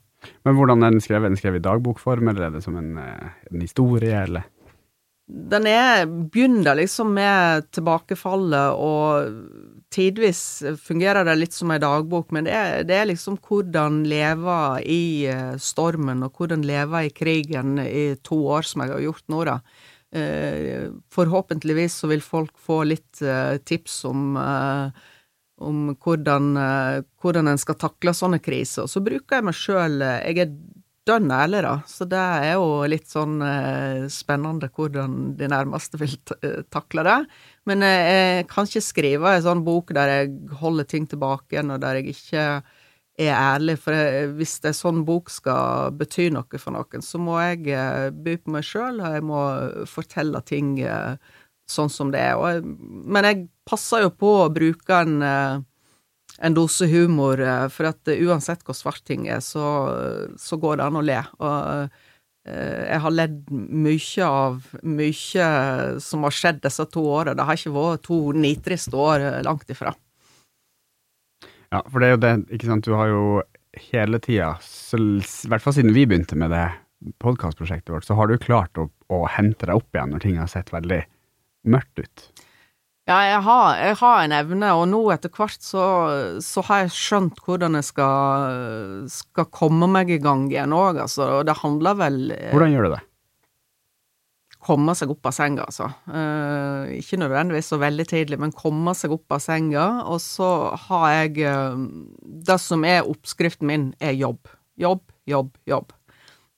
Men 0.48 0.56
hvordan 0.56 0.86
er 0.88 0.96
den 0.96 1.04
skrevet? 1.04 1.26
Er 1.28 1.36
den 1.36 1.42
skrevet 1.42 1.60
i 1.60 1.68
dagbokform, 1.68 2.32
eller 2.32 2.48
er 2.48 2.56
det 2.56 2.64
som 2.64 2.80
en, 2.80 2.94
en 2.96 3.66
historie, 3.68 4.16
eller? 4.16 4.48
Den 5.28 5.68
er, 5.68 6.06
begynner 6.08 6.80
liksom 6.80 7.12
med 7.18 7.68
tilbakefallet 7.76 8.80
og 8.80 9.77
tidvis 9.94 10.64
fungerer 10.84 11.26
det 11.26 11.36
litt 11.38 11.56
som 11.56 11.72
ei 11.72 11.80
dagbok, 11.82 12.32
men 12.36 12.48
det 12.48 12.56
er, 12.56 12.86
det 12.88 12.96
er, 12.98 13.10
liksom 13.12 13.38
hvordan 13.44 14.04
leve 14.10 14.58
i 14.84 15.28
eh, 15.32 15.56
stormen, 15.62 16.26
og 16.26 16.38
hvordan 16.38 16.66
leve 16.68 17.06
i 17.08 17.14
krigen 17.16 17.78
i 17.84 18.10
to 18.26 18.40
år, 18.58 18.68
som 18.68 18.84
jeg 18.84 18.96
har 18.96 19.06
gjort 19.08 19.28
nå, 19.32 19.44
da. 19.48 19.60
Eh, 20.18 20.88
forhåpentligvis 21.14 22.02
så 22.02 22.12
vil 22.12 22.24
folk 22.24 22.56
få 22.64 22.82
litt 22.88 23.22
eh, 23.24 23.60
tips 23.68 24.02
om, 24.10 24.40
om 25.58 25.86
hvordan, 25.96 26.52
hvordan 27.22 27.52
en 27.52 27.62
skal 27.62 27.80
takle 27.80 28.16
sånne 28.16 28.42
kriser. 28.44 28.86
Og 28.86 28.92
så 28.92 29.04
bruker 29.04 29.40
jeg 29.40 29.48
meg 29.48 29.58
sjøl 29.58 30.04
Jeg 30.04 30.44
er 30.44 30.52
dønn 31.08 31.32
ærlig, 31.32 31.64
da. 31.64 31.78
Så 31.88 32.06
det 32.12 32.20
er 32.20 32.58
jo 32.60 32.84
litt 32.92 33.08
sånn 33.08 33.40
spennende 34.12 34.68
hvordan 34.76 35.38
de 35.40 35.48
nærmeste 35.50 36.00
vil 36.02 36.18
takle 36.74 37.08
det. 37.08 37.22
Men 37.68 37.84
jeg 37.84 38.48
kan 38.52 38.68
ikke 38.68 38.84
skrive 38.86 39.36
en 39.36 39.44
sånn 39.44 39.64
bok 39.66 39.92
der 39.96 40.12
jeg 40.14 40.36
holder 40.62 40.88
ting 40.88 41.08
tilbake 41.10 41.64
og 41.64 41.82
der 41.84 42.00
jeg 42.00 42.14
ikke 42.16 42.44
er 43.18 43.34
ærlig. 43.34 43.78
For 43.82 43.98
hvis 44.38 44.58
en 44.68 44.78
sånn 44.78 45.04
bok 45.08 45.32
skal 45.34 45.96
bety 45.98 46.30
noe 46.34 46.62
for 46.62 46.76
noen, 46.76 47.04
så 47.04 47.20
må 47.22 47.40
jeg 47.42 47.68
eh, 47.76 48.10
by 48.14 48.38
på 48.40 48.54
meg 48.56 48.68
sjøl, 48.68 49.02
og 49.02 49.18
jeg 49.18 49.26
må 49.28 49.42
fortelle 49.90 50.44
ting 50.48 50.78
eh, 50.80 51.16
sånn 51.68 51.92
som 51.92 52.14
det 52.14 52.24
er. 52.24 52.62
Men 52.64 53.28
jeg 53.28 53.48
passer 53.68 54.06
jo 54.06 54.14
på 54.16 54.38
å 54.46 54.54
bruke 54.54 55.02
en 55.04 55.18
eh, 55.26 55.66
en 56.38 56.54
dose 56.54 56.86
humor, 56.86 57.40
for 57.74 57.88
at 57.90 58.10
uansett 58.14 58.62
hvor 58.62 58.76
svart 58.78 59.02
ting 59.10 59.24
er, 59.26 59.40
så, 59.42 59.64
så 60.38 60.60
går 60.62 60.78
det 60.78 60.86
an 60.86 61.00
å 61.00 61.02
le. 61.02 61.16
Og 61.42 61.96
jeg 62.48 63.00
har 63.04 63.14
ledd 63.14 63.38
mye 63.52 64.28
av 64.28 64.68
mye 64.88 65.48
som 66.04 66.24
har 66.24 66.36
skjedd 66.36 66.62
disse 66.64 66.86
to 66.94 67.04
årene. 67.04 67.36
Det 67.38 67.48
har 67.48 67.60
ikke 67.60 67.76
vært 67.76 68.06
to 68.08 68.20
nitriste 68.38 68.96
år, 68.96 69.26
langt 69.46 69.70
ifra. 69.74 69.94
Ja, 71.74 71.84
for 71.84 72.00
det 72.00 72.08
er 72.08 72.16
jo 72.16 72.24
det, 72.24 72.34
ikke 72.56 72.70
sant. 72.70 72.88
Du 72.88 72.96
har 72.96 73.12
jo 73.12 73.24
hele 73.92 74.20
tida, 74.24 74.54
i 74.58 75.52
hvert 75.52 75.64
fall 75.64 75.76
siden 75.76 75.96
vi 75.96 76.08
begynte 76.10 76.38
med 76.40 76.54
det 76.56 76.66
podkastprosjektet 77.22 77.94
vårt, 77.94 78.08
så 78.08 78.18
har 78.18 78.30
du 78.30 78.40
klart 78.42 78.80
å, 78.80 78.88
å 79.14 79.26
hente 79.30 79.68
deg 79.68 79.78
opp 79.78 79.96
igjen 79.96 80.16
når 80.16 80.24
ting 80.24 80.40
har 80.40 80.50
sett 80.52 80.72
veldig 80.74 81.04
mørkt 81.70 82.02
ut. 82.02 82.28
Ja, 83.08 83.22
jeg 83.24 83.40
har, 83.46 83.68
jeg 83.80 83.96
har, 84.02 84.18
en 84.20 84.34
evne, 84.36 84.70
og 84.76 84.90
nå 84.92 84.98
etter 85.14 85.32
hvert 85.32 85.64
så, 85.64 85.84
så, 86.44 86.64
har 86.68 86.82
jeg 86.84 86.96
skjønt 86.98 87.38
hvordan 87.46 87.80
jeg 87.80 87.88
skal, 87.88 89.06
skal 89.08 89.48
komme 89.48 89.88
meg 89.88 90.12
i 90.12 90.18
gang 90.20 90.50
igjen 90.52 90.76
òg, 90.76 91.00
altså. 91.06 91.38
Og 91.38 91.46
det 91.48 91.56
handler 91.62 91.96
vel 92.02 92.18
eh, 92.36 92.50
Hvordan 92.52 92.76
gjør 92.76 92.90
du 92.90 92.96
det? 92.98 93.00
Komme 94.68 94.98
seg 95.00 95.14
opp 95.14 95.30
av 95.32 95.38
senga, 95.38 95.70
altså. 95.70 95.88
Eh, 96.12 96.98
ikke 96.98 97.22
nødvendigvis 97.24 97.72
så 97.72 97.80
veldig 97.80 98.08
tidlig, 98.12 98.42
men 98.44 98.52
komme 98.52 98.92
seg 98.98 99.16
opp 99.16 99.38
av 99.38 99.40
senga. 99.46 99.88
Og 100.12 100.20
så 100.20 100.52
har 100.90 101.08
jeg 101.22 101.48
eh, 101.48 101.80
Det 102.44 102.60
som 102.60 102.84
er 102.84 103.08
oppskriften 103.08 103.72
min, 103.72 103.90
er 104.04 104.20
jobb. 104.20 104.52
Jobb, 104.76 105.08
jobb, 105.32 105.56
jobb. 105.64 105.96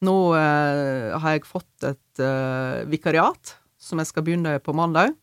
Nå 0.02 0.20
eh, 0.34 1.14
har 1.14 1.38
jeg 1.38 1.46
fått 1.46 1.92
et 1.94 2.26
eh, 2.26 2.86
vikariat 2.90 3.58
som 3.78 4.02
jeg 4.02 4.10
skal 4.10 4.26
begynne 4.26 4.58
på 4.66 4.74
mandag. 4.74 5.14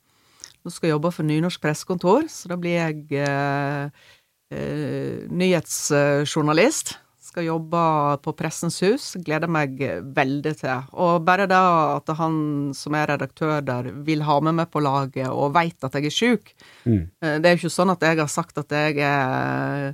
Nå 0.66 0.72
skal 0.74 0.88
jeg 0.88 0.96
jobbe 0.96 1.12
for 1.14 1.22
Nynorsk 1.22 1.60
pressekontor, 1.62 2.24
så 2.26 2.48
da 2.50 2.56
blir 2.58 2.72
jeg 2.74 3.20
eh, 3.22 4.06
eh, 4.50 5.20
nyhetsjournalist. 5.30 6.96
Skal 7.22 7.46
jobbe 7.46 7.82
på 8.24 8.34
Pressens 8.34 8.80
Hus. 8.82 9.04
Gleder 9.22 9.46
meg 9.46 9.78
veldig 10.16 10.54
til. 10.58 10.90
Og 10.98 11.22
bare 11.26 11.46
det 11.46 11.60
at 11.60 12.10
han 12.18 12.40
som 12.74 12.98
er 12.98 13.12
redaktør 13.12 13.62
der, 13.62 13.92
vil 14.08 14.26
ha 14.26 14.40
med 14.42 14.58
meg 14.58 14.72
på 14.74 14.82
laget 14.82 15.30
og 15.30 15.54
veit 15.54 15.86
at 15.86 15.94
jeg 15.94 16.10
er 16.10 16.16
sjuk. 16.18 16.52
Mm. 16.82 17.04
Eh, 17.22 17.38
det 17.38 17.46
er 17.46 17.54
jo 17.54 17.62
ikke 17.62 17.74
sånn 17.78 17.94
at 17.94 18.02
jeg 18.10 18.22
har 18.24 18.34
sagt 18.34 18.58
at 18.58 18.74
jeg 18.74 18.98
er 19.06 19.92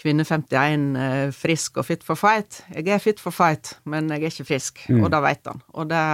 kvinne 0.00 0.28
51, 0.28 0.90
eh, 1.00 1.28
frisk 1.32 1.80
og 1.80 1.88
fit 1.88 2.04
for 2.04 2.20
fight. 2.20 2.60
Jeg 2.76 2.92
er 2.92 3.00
fit 3.00 3.24
for 3.24 3.32
fight, 3.32 3.78
men 3.88 4.12
jeg 4.12 4.20
er 4.20 4.34
ikke 4.34 4.52
frisk, 4.52 4.84
mm. 4.84 5.00
og 5.00 5.14
det 5.16 5.24
veit 5.24 5.48
han. 5.48 5.64
Og 5.80 5.88
det 5.88 6.04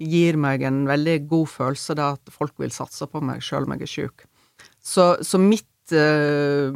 gir 0.00 0.38
meg 0.40 0.64
en 0.64 0.84
veldig 0.88 1.16
god 1.30 1.50
følelse, 1.52 1.96
det 1.98 2.06
at 2.16 2.32
folk 2.32 2.56
vil 2.62 2.72
satse 2.74 3.08
på 3.10 3.22
meg 3.24 3.44
sjøl 3.44 3.68
om 3.68 3.76
jeg 3.76 3.86
er 3.86 3.92
sjuk. 3.94 4.24
Så, 4.80 5.12
så, 5.26 5.40
mitt 5.40 5.92
uh, 5.92 6.72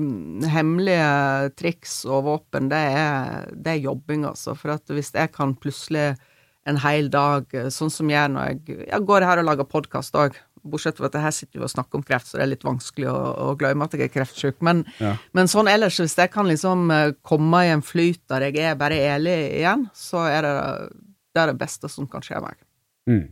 hemmelige 0.53 1.51
triks 1.59 2.03
og 2.09 2.27
våpen, 2.29 2.69
det 2.73 2.83
er, 2.95 3.51
det 3.55 3.77
er, 3.77 3.85
jobbing, 3.89 4.27
altså. 4.29 4.57
For 4.59 4.77
at 4.77 4.93
hvis 4.93 5.15
jeg 5.15 5.33
kan 5.35 5.57
plutselig 5.57 6.13
en 6.69 6.81
hel 6.81 7.11
dag, 7.13 7.45
eh, 7.53 7.69
sånn 7.69 7.91
som 7.93 8.09
jeg 8.09 8.31
når 8.33 8.47
jeg, 8.49 8.77
jeg 8.89 9.05
går 9.05 9.27
her 9.29 9.43
og 9.43 9.49
lager 9.51 9.67
podkast 9.69 10.17
òg, 10.17 10.39
bortsett 10.65 10.97
fra 10.97 11.11
at 11.11 11.19
her 11.21 11.35
sitter 11.35 11.61
vi 11.61 11.67
og 11.67 11.73
snakker 11.73 12.01
om 12.01 12.05
kreft, 12.07 12.31
så 12.31 12.39
det 12.39 12.45
er 12.47 12.53
litt 12.55 12.65
vanskelig 12.65 13.11
å, 13.13 13.19
å 13.45 13.49
glemme 13.61 13.85
at 13.85 13.97
jeg 13.97 14.07
er 14.07 14.15
kreftsyk. 14.15 14.63
Men, 14.65 14.81
ja. 14.97 15.13
men, 15.37 15.51
sånn 15.51 15.69
ellers, 15.69 15.99
hvis 16.01 16.17
jeg 16.17 16.33
kan 16.33 16.49
liksom 16.49 16.89
eh, 16.95 17.11
komme 17.27 17.67
i 17.67 17.73
en 17.75 17.85
flyt 17.85 18.23
der 18.33 18.49
jeg 18.49 18.71
er 18.71 18.79
bare 18.81 19.01
ærlig 19.13 19.37
igjen, 19.61 19.89
så 19.97 20.25
er 20.31 20.47
det 20.47 20.55
det, 21.35 21.43
er 21.43 21.51
det 21.51 21.59
beste 21.61 21.91
som 21.93 22.09
kan 22.09 22.25
skje 22.25 22.41
meg. 22.41 22.57
Mm. 23.11 23.25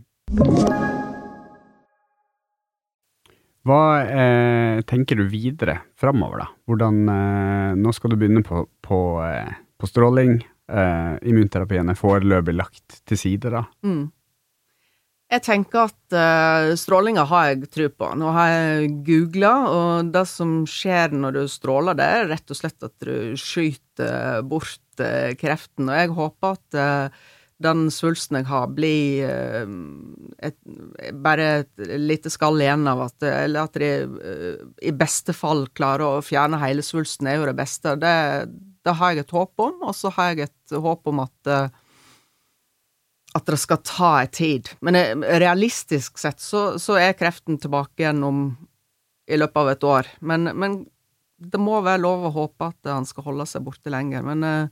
Hva 3.63 3.83
eh, 4.03 4.81
tenker 4.89 5.21
du 5.21 5.27
videre 5.31 5.79
framover, 5.99 6.43
da? 6.43 6.49
Hvordan 6.67 7.05
eh, 7.09 7.75
Nå 7.79 7.93
skal 7.95 8.13
du 8.13 8.19
begynne 8.19 8.43
på, 8.47 8.65
på, 8.83 8.99
eh, 9.27 9.53
på 9.79 9.89
stråling. 9.89 10.41
Eh, 10.73 11.15
immunterapien 11.31 11.93
er 11.93 11.99
foreløpig 11.99 12.57
lagt 12.59 13.03
til 13.07 13.21
side, 13.21 13.53
da. 13.55 13.63
Mm. 13.87 14.11
Jeg 15.33 15.41
tenker 15.47 15.87
at 15.87 16.13
uh, 16.13 16.75
strålinga 16.77 17.23
har 17.31 17.47
jeg 17.49 17.69
tro 17.73 17.87
på. 17.89 18.09
Nå 18.21 18.33
har 18.37 18.51
jeg 18.53 18.91
googla, 19.07 19.53
og 19.73 20.11
det 20.13 20.27
som 20.29 20.59
skjer 20.69 21.15
når 21.17 21.39
du 21.39 21.43
stråler, 21.49 21.97
det 21.97 22.09
er 22.19 22.29
rett 22.35 22.53
og 22.53 22.59
slett 22.59 22.85
at 22.85 22.93
du 23.01 23.33
skyter 23.41 24.43
bort 24.45 25.01
uh, 25.01 25.33
kreften. 25.41 25.89
Og 25.89 25.97
jeg 25.97 26.13
håper 26.19 26.59
at 26.59 26.77
uh, 26.77 27.23
den 27.63 27.87
svulsten 27.93 28.41
jeg 28.41 28.49
har, 28.49 28.71
blir 28.75 29.27
eh, 29.29 29.75
et, 30.49 30.59
bare 31.25 31.49
et 31.63 31.85
lite 32.01 32.33
skall 32.33 32.61
igjen 32.63 32.87
av 32.91 33.05
at 33.07 33.27
Eller 33.29 33.69
at 33.69 33.79
de 33.79 33.91
eh, 34.03 34.65
i 34.83 34.95
beste 34.97 35.35
fall 35.37 35.67
klarer 35.77 36.19
å 36.19 36.25
fjerne 36.25 36.61
hele 36.63 36.85
svulsten, 36.87 37.29
er 37.31 37.41
jo 37.41 37.49
det 37.51 37.57
beste. 37.59 37.97
Det, 38.01 38.17
det 38.83 38.97
har 38.99 39.15
jeg 39.15 39.25
et 39.25 39.37
håp 39.39 39.65
om, 39.67 39.79
og 39.89 39.97
så 39.97 40.13
har 40.17 40.33
jeg 40.33 40.51
et 40.51 40.77
håp 40.87 41.13
om 41.13 41.25
at 41.25 41.51
eh, 41.51 41.81
at 43.33 43.49
det 43.49 43.57
skal 43.57 43.79
ta 43.81 44.09
en 44.21 44.29
tid. 44.29 44.69
Men 44.85 44.99
realistisk 45.25 46.19
sett 46.21 46.43
så, 46.45 46.75
så, 46.77 46.99
er 47.01 47.15
kreften 47.17 47.57
tilbake 47.57 48.03
igjen 48.03 48.21
om 48.29 48.43
i 49.25 49.39
løpet 49.39 49.57
av 49.57 49.71
et 49.71 49.87
år. 49.89 50.11
Men, 50.21 50.51
men 50.53 50.75
det 51.41 51.57
må 51.57 51.79
være 51.81 52.03
lov 52.03 52.27
å 52.29 52.35
håpe 52.35 52.69
at 52.75 52.91
han 52.93 53.09
skal 53.09 53.31
holde 53.31 53.47
seg 53.49 53.65
borte 53.65 53.89
lenger. 53.89 54.21
Men 54.27 54.69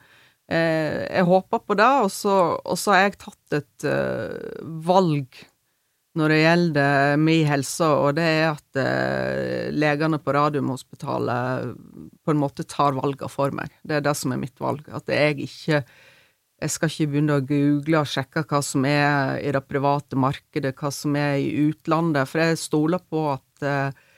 jeg 0.50 1.26
håper 1.28 1.62
på 1.62 1.76
det, 1.78 1.88
og 2.04 2.10
så, 2.10 2.34
og 2.58 2.78
så 2.78 2.96
har 2.96 3.04
jeg 3.04 3.20
tatt 3.22 3.56
et 3.60 3.86
uh, 3.86 4.60
valg 4.86 5.40
når 6.18 6.32
det 6.32 6.38
gjelder 6.40 7.20
min 7.22 7.46
helse, 7.46 7.86
og 7.86 8.16
det 8.18 8.26
er 8.26 8.46
at 8.48 8.80
uh, 8.82 9.70
legene 9.70 10.18
på 10.18 10.34
Radiumhospitalet 10.34 11.70
på 12.24 12.34
en 12.34 12.40
måte 12.42 12.66
tar 12.66 12.98
valgene 12.98 13.30
for 13.30 13.54
meg. 13.54 13.70
Det 13.86 14.00
er 14.00 14.06
det 14.08 14.16
som 14.18 14.34
er 14.34 14.42
mitt 14.42 14.58
valg. 14.62 14.86
At 14.90 15.10
jeg 15.10 15.38
ikke 15.46 15.84
Jeg 16.60 16.70
skal 16.74 16.90
ikke 16.90 17.06
begynne 17.08 17.36
å 17.38 17.46
google 17.48 18.02
og 18.02 18.08
sjekke 18.10 18.42
hva 18.44 18.58
som 18.60 18.84
er 18.84 19.38
i 19.40 19.48
det 19.54 19.62
private 19.64 20.12
markedet, 20.12 20.74
hva 20.76 20.90
som 20.92 21.14
er 21.16 21.38
i 21.40 21.54
utlandet, 21.70 22.28
for 22.28 22.42
jeg 22.42 22.58
stoler 22.60 23.00
på 23.00 23.22
at 23.32 23.64
uh, 23.64 24.08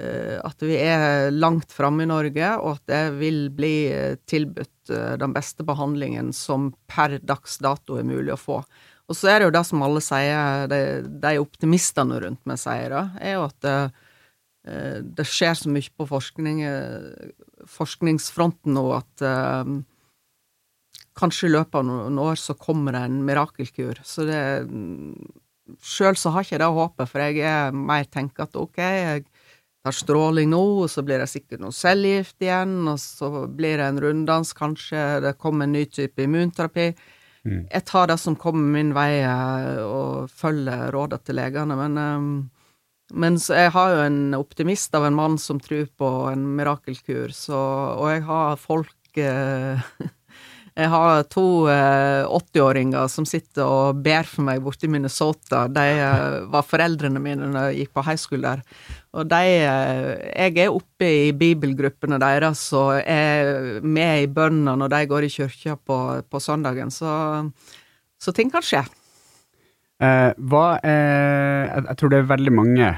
Eh, 0.00 0.38
at 0.40 0.62
vi 0.64 0.78
er 0.80 1.30
langt 1.34 1.72
framme 1.72 2.06
i 2.06 2.08
Norge, 2.08 2.48
og 2.62 2.78
at 2.78 2.84
det 2.88 3.02
vil 3.18 3.42
bli 3.52 3.74
eh, 3.92 4.14
tilbudt 4.24 4.71
eh, 4.71 4.71
den 4.90 5.34
beste 5.34 5.66
behandlingen 5.66 6.32
som 6.34 6.72
per 6.90 7.18
dags 7.22 7.58
dato 7.62 7.98
er 8.00 8.08
mulig 8.08 8.34
å 8.34 8.40
få. 8.40 8.62
Og 9.10 9.18
så 9.18 9.28
er 9.28 9.40
det 9.40 9.48
jo 9.48 9.54
det 9.54 9.64
som 9.68 9.84
alle 9.84 10.00
sier, 10.04 10.66
de, 10.70 10.80
de 11.22 11.36
optimistene 11.42 12.20
rundt 12.22 12.42
meg 12.48 12.60
sier, 12.62 12.94
da, 12.94 13.02
er 13.20 13.36
jo 13.36 13.46
at 13.46 13.58
det, 13.66 13.76
det 15.18 15.26
skjer 15.28 15.56
så 15.58 15.72
mye 15.74 15.94
på 15.98 16.06
forskning, 16.08 16.62
forskningsfronten 17.68 18.78
nå 18.78 18.84
at 18.96 19.24
kanskje 21.18 21.50
i 21.50 21.52
løpet 21.52 21.80
av 21.80 21.86
noen 21.88 22.18
år 22.22 22.40
så 22.40 22.56
kommer 22.56 22.96
det 22.96 23.04
en 23.08 23.22
mirakelkur. 23.26 24.00
Så 24.06 24.26
det 24.28 24.42
Sjøl 25.82 26.16
så 26.18 26.32
har 26.34 26.44
ikke 26.44 26.58
det 26.60 26.68
håpet, 26.74 27.08
for 27.08 27.22
jeg 27.22 27.44
er 27.48 27.70
mer 27.72 28.04
tenker 28.10 28.44
at 28.44 28.56
ok, 28.58 28.78
jeg 28.82 29.22
tar 29.82 29.96
stråling 29.96 30.50
nå, 30.52 30.62
og 30.84 30.90
så 30.90 31.02
blir 31.06 31.22
det 31.22 31.30
sikkert 31.30 31.62
noe 31.64 31.74
cellegift 31.74 32.44
igjen, 32.44 32.76
og 32.90 33.00
så 33.02 33.46
blir 33.50 33.80
det 33.80 33.88
en 33.90 34.00
runddans, 34.02 34.54
kanskje 34.54 35.20
det 35.24 35.36
kommer 35.42 35.66
en 35.66 35.74
ny 35.76 35.84
type 35.90 36.22
immunterapi. 36.22 36.92
Mm. 37.42 37.62
Jeg 37.66 37.84
tar 37.90 38.06
det 38.12 38.18
som 38.22 38.38
kommer 38.38 38.70
min 38.76 38.92
vei, 38.94 39.22
eh, 39.26 39.82
og 39.82 40.30
følger 40.30 40.92
rådene 40.94 41.26
til 41.26 41.40
legene, 41.40 41.78
men 41.78 41.98
um, 41.98 42.34
men 43.12 43.36
jeg 43.36 43.72
har 43.74 43.92
jo 43.92 44.04
en 44.06 44.34
optimist 44.38 44.94
av 44.96 45.04
en 45.04 45.16
mann 45.16 45.34
som 45.40 45.58
tror 45.60 45.84
på 46.00 46.08
en 46.30 46.46
mirakelkur, 46.56 47.34
så, 47.36 47.58
og 47.98 48.08
jeg 48.08 48.24
har 48.28 48.60
folk 48.60 49.20
eh, 49.20 49.82
Jeg 50.72 50.88
har 50.88 51.26
to 51.28 51.66
eh, 51.68 52.24
80-åringer 52.24 53.08
som 53.12 53.26
sitter 53.28 53.68
og 53.68 53.98
ber 54.04 54.24
for 54.24 54.46
meg 54.46 54.62
borte 54.64 54.86
i 54.88 54.92
Minnesota. 54.92 55.66
De 55.68 55.84
eh, 56.00 56.36
var 56.48 56.64
foreldrene 56.64 57.20
mine 57.20 57.50
når 57.52 57.66
jeg 57.68 57.82
gikk 57.82 57.92
på 57.98 58.04
high 58.06 58.20
school 58.20 58.46
der. 58.46 58.62
Og 59.12 59.28
de 59.28 59.50
eh, 59.58 60.08
Jeg 60.46 60.56
er 60.64 60.72
oppe 60.72 61.10
i 61.28 61.34
bibelgruppene 61.36 62.16
deres 62.22 62.64
og 62.78 62.94
er 63.04 63.82
med 63.84 64.22
i 64.22 64.30
bønna 64.32 64.72
når 64.80 64.94
de 64.94 65.02
går 65.10 65.28
i 65.28 65.32
kirka 65.34 65.76
på, 65.76 65.98
på 66.24 66.40
søndagen, 66.40 66.88
så, 66.90 67.12
så, 68.16 68.32
ting 68.32 68.48
kan 68.52 68.64
skje. 68.64 68.86
Eh, 70.00 70.30
hva 70.40 70.66
er 70.80 71.68
jeg, 71.68 71.84
jeg 71.90 71.98
tror 72.00 72.14
det 72.14 72.22
er 72.22 72.32
veldig 72.32 72.54
mange 72.56 72.94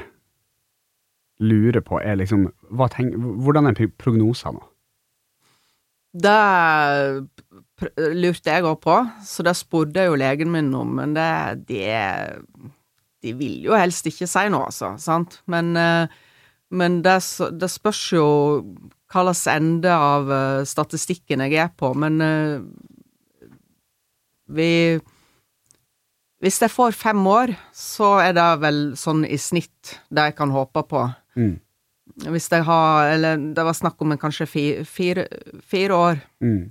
lurer 1.42 1.82
på, 1.82 1.98
er 1.98 2.22
liksom 2.22 2.46
Hvordan 2.70 3.66
er 3.72 3.90
prognosene? 3.98 4.62
Det 6.14 6.40
lurte 8.14 8.52
jeg 8.52 8.64
òg 8.64 8.78
på, 8.84 8.98
så 9.26 9.44
det 9.46 9.56
spurte 9.58 10.02
jeg 10.02 10.12
jo 10.12 10.18
legen 10.20 10.52
min 10.54 10.70
om, 10.78 10.94
men 11.00 11.14
det, 11.16 11.66
det 11.68 11.88
De 13.24 13.32
vil 13.34 13.64
jo 13.64 13.74
helst 13.74 14.06
ikke 14.06 14.28
si 14.30 14.44
noe, 14.52 14.68
altså, 14.68 14.94
sant? 15.00 15.40
Men, 15.50 15.74
eh, 15.80 16.06
men 16.70 17.00
det, 17.02 17.18
det 17.58 17.70
spørs 17.72 18.02
jo 18.12 18.26
hva 19.10 19.24
slags 19.24 19.46
ende 19.50 19.90
av 19.90 20.30
eh, 20.30 20.62
statistikken 20.68 21.42
jeg 21.46 21.58
er 21.64 21.74
på, 21.74 21.94
men 21.98 22.20
eh, 22.20 22.62
vi 24.54 25.00
Hvis 26.44 26.60
jeg 26.60 26.68
får 26.68 26.92
fem 26.92 27.26
år, 27.26 27.54
så 27.72 28.18
er 28.20 28.34
det 28.36 28.48
vel 28.60 28.80
sånn 29.00 29.22
i 29.24 29.38
snitt 29.40 29.94
det 30.12 30.26
jeg 30.28 30.34
kan 30.36 30.50
håpe 30.52 30.82
på. 30.84 31.06
Mm. 31.40 31.54
Hvis 32.14 32.46
de 32.52 32.60
har 32.62 33.08
Eller 33.10 33.40
det 33.56 33.64
var 33.66 33.74
snakk 33.74 34.00
om 34.02 34.14
en 34.14 34.20
kanskje 34.20 34.46
fire, 34.46 34.84
fire, 34.86 35.26
fire 35.66 35.94
år. 35.94 36.22
Mm. 36.44 36.70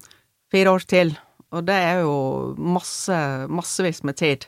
Fire 0.51 0.71
år 0.71 0.85
til. 0.87 1.13
Og 1.53 1.65
det 1.67 1.75
er 1.75 2.01
jo 2.01 2.15
masse, 2.57 3.17
massevis 3.49 4.01
med 4.03 4.17
tid. 4.17 4.47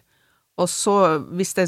Og 0.57 0.69
så, 0.71 1.19
hvis 1.35 1.53
det 1.57 1.67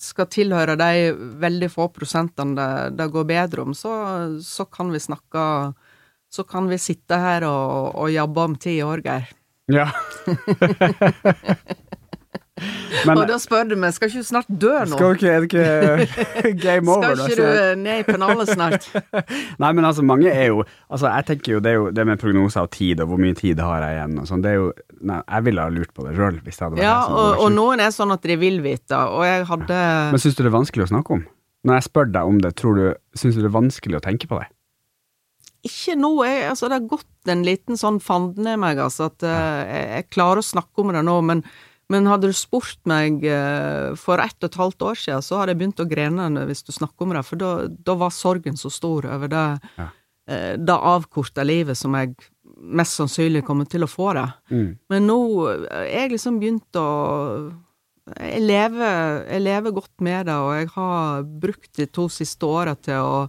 skal 0.00 0.30
tilhøre 0.32 0.78
de 0.80 1.10
veldig 1.42 1.68
få 1.72 1.90
prosentene 1.92 2.56
det, 2.56 2.96
det 2.96 3.10
går 3.12 3.26
bedre 3.28 3.66
om, 3.66 3.74
så, 3.76 3.92
så 4.40 4.64
kan 4.64 4.92
vi 4.92 5.02
snakke 5.02 5.74
Så 6.30 6.44
kan 6.46 6.68
vi 6.70 6.78
sitte 6.78 7.16
her 7.18 7.42
og, 7.42 7.96
og 7.98 8.12
jobbe 8.14 8.40
om 8.40 8.54
ti 8.54 8.76
år, 8.86 9.02
Geir. 9.02 9.26
Ja. 9.66 9.90
Men 13.06 13.20
og 13.22 13.28
da 13.30 13.36
spør 13.40 13.68
du 13.70 13.76
meg, 13.80 13.94
skal 13.94 14.10
ikke 14.10 14.22
du 14.22 14.28
snart 14.28 14.50
dø 14.50 14.72
nå? 14.84 14.98
skal 14.98 15.16
ikke, 15.16 15.30
er 15.30 15.44
det 15.44 16.06
ikke 16.06 16.52
game 16.64 16.92
over? 16.92 17.14
Skal 17.16 17.34
ikke 17.34 17.48
du 17.48 17.82
ned 17.82 18.02
i 18.02 18.06
pennalet 18.08 18.52
snart? 18.52 18.88
Nei, 19.62 19.72
men 19.76 19.86
altså, 19.86 20.04
mange 20.06 20.30
er 20.30 20.50
jo 20.50 20.64
Altså, 20.90 21.08
jeg 21.08 21.26
tenker 21.28 21.56
jo 21.56 21.62
det 21.64 21.74
jo 21.76 21.88
det 21.94 22.06
med 22.08 22.20
prognoser 22.20 22.66
og 22.66 22.72
tid, 22.74 23.02
og 23.02 23.12
hvor 23.12 23.20
mye 23.22 23.36
tid 23.38 23.60
har 23.62 23.84
jeg 23.84 23.98
igjen, 23.98 24.16
og 24.22 24.30
sånn, 24.30 24.44
det 24.44 24.52
er 24.52 24.60
jo 24.60 24.70
Nei, 25.00 25.18
jeg 25.22 25.46
ville 25.48 25.66
ha 25.66 25.72
lurt 25.72 25.92
på 25.96 26.06
det 26.06 26.14
sjøl, 26.18 26.40
hvis 26.44 26.58
det 26.58 26.66
hadde 26.66 26.78
vært 26.78 26.86
Ja, 26.86 26.94
jeg 26.96 27.10
som 27.10 27.44
og, 27.46 27.52
noen 27.56 27.84
er 27.84 27.92
sånn 27.94 28.14
at 28.16 28.30
de 28.30 28.38
vil 28.40 28.62
vite, 28.64 29.02
og 29.16 29.26
jeg 29.26 29.44
hadde 29.50 29.82
Men 30.14 30.22
syns 30.22 30.38
du 30.38 30.42
det 30.42 30.50
er 30.50 30.58
vanskelig 30.58 30.88
å 30.88 30.92
snakke 30.94 31.18
om? 31.18 31.26
Når 31.66 31.76
jeg 31.76 31.88
spør 31.90 32.10
deg 32.14 32.32
om 32.32 32.40
det, 32.40 32.54
tror 32.56 32.78
du 32.78 32.86
Syns 33.18 33.36
du 33.36 33.42
det 33.42 33.50
er 33.50 33.58
vanskelig 33.58 34.00
å 34.00 34.04
tenke 34.04 34.28
på 34.30 34.40
det? 34.40 34.48
Ikke 35.66 35.92
nå, 35.98 36.14
jeg, 36.24 36.44
altså 36.48 36.70
det 36.70 36.78
har 36.78 36.86
gått 36.88 37.28
en 37.28 37.42
liten 37.44 37.76
sånn 37.76 37.98
fanden 38.00 38.46
i 38.48 38.56
meg, 38.56 38.78
altså, 38.80 39.10
at 39.10 39.26
eh, 39.28 39.58
jeg, 39.68 39.88
jeg 39.92 40.06
klarer 40.14 40.40
å 40.40 40.46
snakke 40.46 40.80
om 40.80 40.92
det 40.96 41.02
nå, 41.04 41.16
men, 41.28 41.42
men 41.90 42.06
hadde 42.06 42.30
du 42.30 42.36
spurt 42.36 42.78
meg 42.88 43.24
eh, 43.26 43.94
for 43.98 44.22
ett 44.22 44.36
og 44.40 44.48
et 44.50 44.58
halvt 44.60 44.84
år 44.90 44.98
siden, 45.00 45.24
så 45.26 45.40
hadde 45.40 45.54
jeg 45.54 45.60
begynt 45.62 45.82
å 45.82 45.88
grene 45.90 46.44
hvis 46.48 46.62
du 46.66 46.70
snakker 46.76 47.06
om 47.08 47.14
det, 47.16 47.24
for 47.26 47.40
da, 47.40 47.50
da 47.68 47.96
var 47.98 48.12
sorgen 48.14 48.56
så 48.60 48.70
stor 48.72 49.08
over 49.10 49.28
det, 49.32 49.46
Ja. 49.80 49.88
eh, 50.30 50.54
det 50.56 50.76
avkorta 50.94 51.42
livet 51.46 51.76
som 51.78 51.94
jeg 51.98 52.14
mest 52.60 52.98
sannsynlig 52.98 53.42
kommer 53.46 53.66
til 53.70 53.82
å 53.86 53.90
få 53.90 54.12
det. 54.14 54.26
Mm. 54.52 54.70
Men 54.92 55.06
nå 55.08 55.18
er 55.48 55.86
jeg 55.88 56.12
liksom 56.14 56.38
begynt 56.42 56.76
å 56.78 56.88
jeg 58.18 58.40
lever, 58.42 59.24
jeg 59.30 59.42
lever 59.44 59.74
godt 59.76 60.00
med 60.02 60.26
det, 60.26 60.34
og 60.34 60.50
jeg 60.56 60.68
har 60.74 61.22
brukt 61.42 61.70
de 61.78 61.86
to 61.86 62.08
siste 62.10 62.46
åra 62.48 62.74
til 62.74 62.98
å 62.98 63.20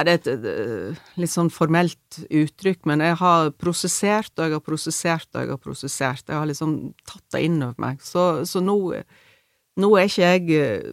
ja, 0.00 0.04
Det 0.06 0.12
er 0.12 0.38
et 0.38 0.46
eh, 0.48 1.00
litt 1.20 1.32
sånn 1.32 1.50
formelt 1.52 2.20
uttrykk, 2.24 2.86
men 2.88 3.02
jeg 3.04 3.18
har 3.20 3.50
prosessert, 3.60 4.32
og 4.38 4.46
jeg 4.46 4.56
har 4.56 4.64
prosessert, 4.64 5.28
og 5.34 5.42
jeg 5.42 5.52
har 5.52 5.60
prosessert. 5.60 6.24
Jeg 6.24 6.38
har 6.38 6.48
liksom 6.48 6.94
tatt 7.04 7.26
det 7.34 7.42
inn 7.44 7.60
over 7.60 7.76
meg. 7.84 8.00
Så, 8.04 8.46
så 8.48 8.62
nå, 8.64 8.78
nå 9.80 9.90
er 9.98 10.08
ikke 10.08 10.30
jeg 10.30 10.56
eh, 10.56 10.88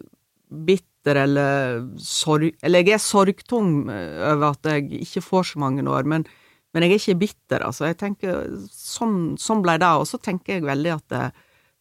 bitter 0.68 1.22
eller 1.24 1.80
sorg... 2.04 2.52
Eller 2.60 2.84
jeg 2.84 2.98
er 2.98 3.02
sorgtung 3.02 3.88
eh, 3.88 4.20
over 4.28 4.52
at 4.52 4.72
jeg 4.74 5.04
ikke 5.08 5.24
får 5.24 5.52
så 5.54 5.64
mange 5.64 5.88
år, 5.88 6.04
men, 6.04 6.28
men 6.76 6.84
jeg 6.84 6.92
er 6.92 7.00
ikke 7.00 7.20
bitter, 7.24 7.64
altså. 7.64 7.88
Jeg 7.88 8.00
tenker 8.04 8.44
sånn, 8.68 9.38
sånn 9.40 9.64
ble 9.64 9.80
det, 9.80 9.94
og 9.96 10.04
så 10.10 10.20
tenker 10.20 10.58
jeg 10.58 10.68
veldig 10.68 10.96
at 10.98 11.08
det, 11.14 11.26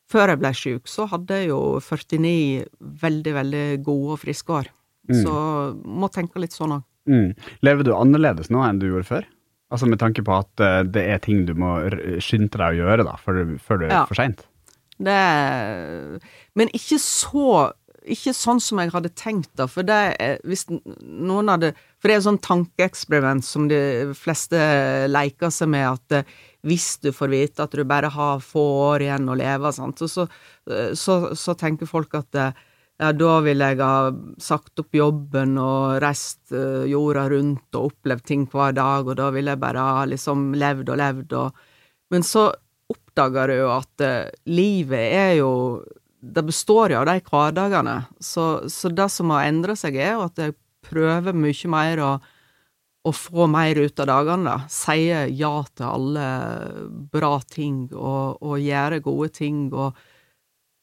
før 0.08 0.32
jeg 0.32 0.46
ble 0.46 0.56
sjuk, 0.56 0.88
så 0.88 1.12
hadde 1.12 1.42
jeg 1.42 1.52
jo 1.52 1.62
49 1.84 2.68
veldig, 3.04 3.40
veldig 3.42 3.70
gode 3.84 4.16
og 4.16 4.22
friske 4.24 4.62
år. 4.64 4.72
Mm. 5.12 5.18
Så 5.26 5.34
må 5.84 6.08
tenke 6.16 6.40
litt 6.40 6.56
sånn 6.56 6.80
òg. 6.80 6.87
Mm. 7.08 7.32
Lever 7.64 7.88
du 7.88 7.94
annerledes 7.96 8.52
nå 8.54 8.62
enn 8.68 8.80
du 8.82 8.90
gjorde 8.90 9.08
før? 9.08 9.26
Altså 9.72 9.88
med 9.90 10.00
tanke 10.00 10.24
på 10.24 10.32
at 10.38 10.62
eh, 10.64 10.84
det 10.88 11.04
er 11.12 11.20
ting 11.24 11.46
du 11.48 11.54
må 11.60 11.74
skynde 12.24 12.54
deg 12.56 12.78
å 12.78 12.78
gjøre 12.86 13.04
da, 13.08 13.18
før, 13.20 13.42
du, 13.44 13.58
før 13.60 13.82
det 13.82 13.90
er 13.90 13.96
Ja. 13.98 14.06
for 14.08 14.20
seint? 14.20 14.46
Det 14.98 15.18
Men 16.58 16.72
ikke 16.74 16.98
så 17.02 17.74
Ikke 18.08 18.32
sånn 18.34 18.62
som 18.64 18.80
jeg 18.80 18.90
hadde 18.94 19.12
tenkt, 19.20 19.52
da, 19.60 19.68
for 19.70 19.84
det 19.86 19.98
er 20.24 20.38
Hvis 20.48 20.64
noen 20.72 21.52
hadde 21.52 21.74
For 22.00 22.08
det 22.08 22.16
er 22.16 22.22
et 22.22 22.26
sånn 22.26 22.40
tankeeksperiment 22.42 23.46
som 23.46 23.68
de 23.70 23.82
fleste 24.18 24.58
leker 25.12 25.52
seg 25.54 25.70
med, 25.74 25.86
at 25.92 26.16
eh, 26.22 26.32
hvis 26.68 26.98
du 27.04 27.12
får 27.16 27.30
vite 27.32 27.64
at 27.64 27.76
du 27.78 27.84
bare 27.88 28.10
har 28.12 28.42
få 28.44 28.64
år 28.90 29.06
igjen 29.06 29.30
å 29.30 29.36
leve, 29.38 29.70
sant, 29.72 30.02
så, 30.02 30.08
så, 30.10 30.26
så, 30.98 31.16
så 31.38 31.54
tenker 31.56 31.88
folk 31.88 32.16
at 32.18 32.36
eh, 32.36 32.58
ja, 32.98 33.12
da 33.14 33.34
vil 33.46 33.62
jeg 33.62 33.78
ha 33.78 34.10
sagt 34.42 34.82
opp 34.82 34.96
jobben 34.98 35.58
og 35.62 36.00
reist 36.02 36.54
eh, 36.56 36.88
jorda 36.90 37.28
rundt 37.30 37.78
og 37.78 37.92
opplevd 37.92 38.24
ting 38.26 38.46
hver 38.50 38.74
dag, 38.78 39.06
og 39.06 39.20
da 39.20 39.28
vil 39.36 39.52
jeg 39.52 39.62
bare 39.62 39.84
ha 39.86 40.06
liksom 40.10 40.50
levd 40.58 40.90
og 40.94 41.02
levd 41.04 41.36
og 41.38 41.66
Men 42.10 42.24
så 42.24 42.48
oppdager 42.88 43.52
du 43.52 43.56
jo 43.60 43.70
at 43.76 44.02
eh, 44.02 44.32
livet 44.50 45.14
er 45.14 45.34
jo 45.42 45.52
Det 46.18 46.44
består 46.44 46.92
jo 46.92 47.02
av 47.02 47.06
de 47.06 47.22
hverdagene. 47.22 48.00
Så, 48.20 48.68
så 48.74 48.90
det 48.90 49.10
som 49.14 49.30
har 49.30 49.46
endra 49.46 49.76
seg, 49.78 49.96
er 49.96 50.16
jo 50.16 50.26
at 50.26 50.40
jeg 50.42 50.56
prøver 50.88 51.36
mye 51.38 51.70
mer 51.70 52.02
å, 52.02 52.10
å 53.06 53.12
få 53.14 53.46
mer 53.48 53.78
ut 53.78 54.02
av 54.02 54.10
dagene, 54.10 54.50
da. 54.50 54.58
Sier 54.72 55.30
ja 55.30 55.54
til 55.70 55.86
alle 55.86 56.26
bra 57.14 57.38
ting, 57.46 57.86
og, 57.94 58.42
og 58.42 58.58
gjøre 58.60 59.04
gode 59.06 59.30
ting, 59.38 59.68
og 59.72 59.94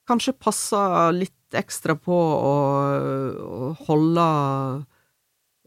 kanskje 0.09 0.37
passa 0.37 1.11
litt 1.15 1.55
ekstra 1.55 1.97
på 1.99 2.15
å, 2.15 2.55
å 3.45 3.69
holde 3.87 4.25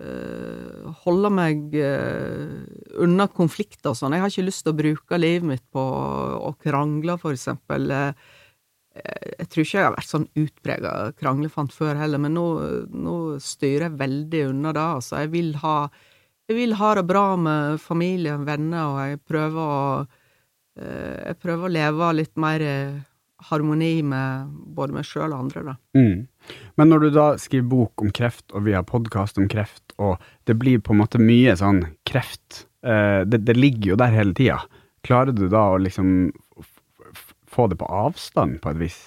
uh, 0.04 0.89
holde 1.04 1.32
meg 1.34 1.78
uh, 1.80 2.65
unna 3.04 3.28
konflikter 3.32 3.93
og 3.93 4.00
sånn. 4.00 4.15
Jeg 4.17 4.26
har 4.26 4.34
ikke 4.34 4.47
lyst 4.47 4.65
til 4.65 4.73
å 4.76 4.82
bruke 4.82 5.21
livet 5.21 5.47
mitt 5.47 5.65
på 5.73 5.84
å 5.84 6.52
krangle, 6.62 7.17
for 7.21 7.38
eksempel. 7.38 7.91
Eh, 7.93 8.12
jeg 9.38 9.50
tror 9.54 9.63
ikke 9.63 9.78
jeg 9.78 9.88
har 9.88 9.95
vært 9.95 10.12
sånn 10.12 10.30
utprega 10.41 10.93
kranglefant 11.19 11.73
før 11.76 12.00
heller, 12.00 12.21
men 12.21 12.34
nå, 12.38 12.45
nå 12.93 13.17
styrer 13.43 13.88
jeg 13.88 14.00
veldig 14.02 14.45
unna 14.52 14.76
det. 14.76 14.86
Altså, 15.00 15.19
jeg 15.23 15.34
vil 15.36 15.52
ha 15.63 15.80
jeg 16.47 16.56
vil 16.56 16.78
ha 16.80 16.93
det 16.95 17.04
bra 17.04 17.26
med 17.36 17.82
familie 17.84 18.38
og 18.38 18.45
venner, 18.47 18.93
og 18.93 19.02
jeg 19.04 19.26
prøver 19.28 19.76
å 19.82 19.84
Jeg 20.78 21.39
prøver 21.41 21.65
å 21.65 21.73
leve 21.73 22.08
litt 22.13 22.36
mer 22.38 22.62
harmoni 23.52 24.02
med 24.04 24.47
både 24.76 24.93
meg 24.93 25.06
sjøl 25.06 25.32
og 25.34 25.39
andre, 25.45 25.63
da. 25.63 25.76
Mm. 25.97 26.28
Men 26.78 26.89
når 26.89 27.00
du 27.06 27.10
da 27.13 27.26
skriver 27.38 27.67
bok 27.69 28.02
om 28.02 28.10
kreft, 28.12 28.45
og 28.56 28.63
vi 28.65 28.73
har 28.73 28.84
podkast 28.88 29.38
om 29.38 29.47
kreft, 29.52 29.93
og 30.00 30.17
det 30.50 30.56
blir 30.58 30.80
på 30.82 30.93
en 30.95 31.02
måte 31.04 31.19
mye 31.21 31.54
sånn 31.60 31.84
kreft 32.08 32.65
eh, 32.84 33.21
det, 33.28 33.43
det 33.45 33.56
ligger 33.58 33.93
jo 33.93 34.00
der 34.02 34.13
hele 34.15 34.34
tida. 34.38 34.58
Klarer 35.06 35.36
du 35.38 35.47
da 35.52 35.67
å 35.76 35.78
liksom 35.82 36.32
få 37.47 37.67
det 37.71 37.78
på 37.80 37.86
avstand, 37.89 38.60
på 38.63 38.73
et 38.73 38.82
vis? 38.82 38.97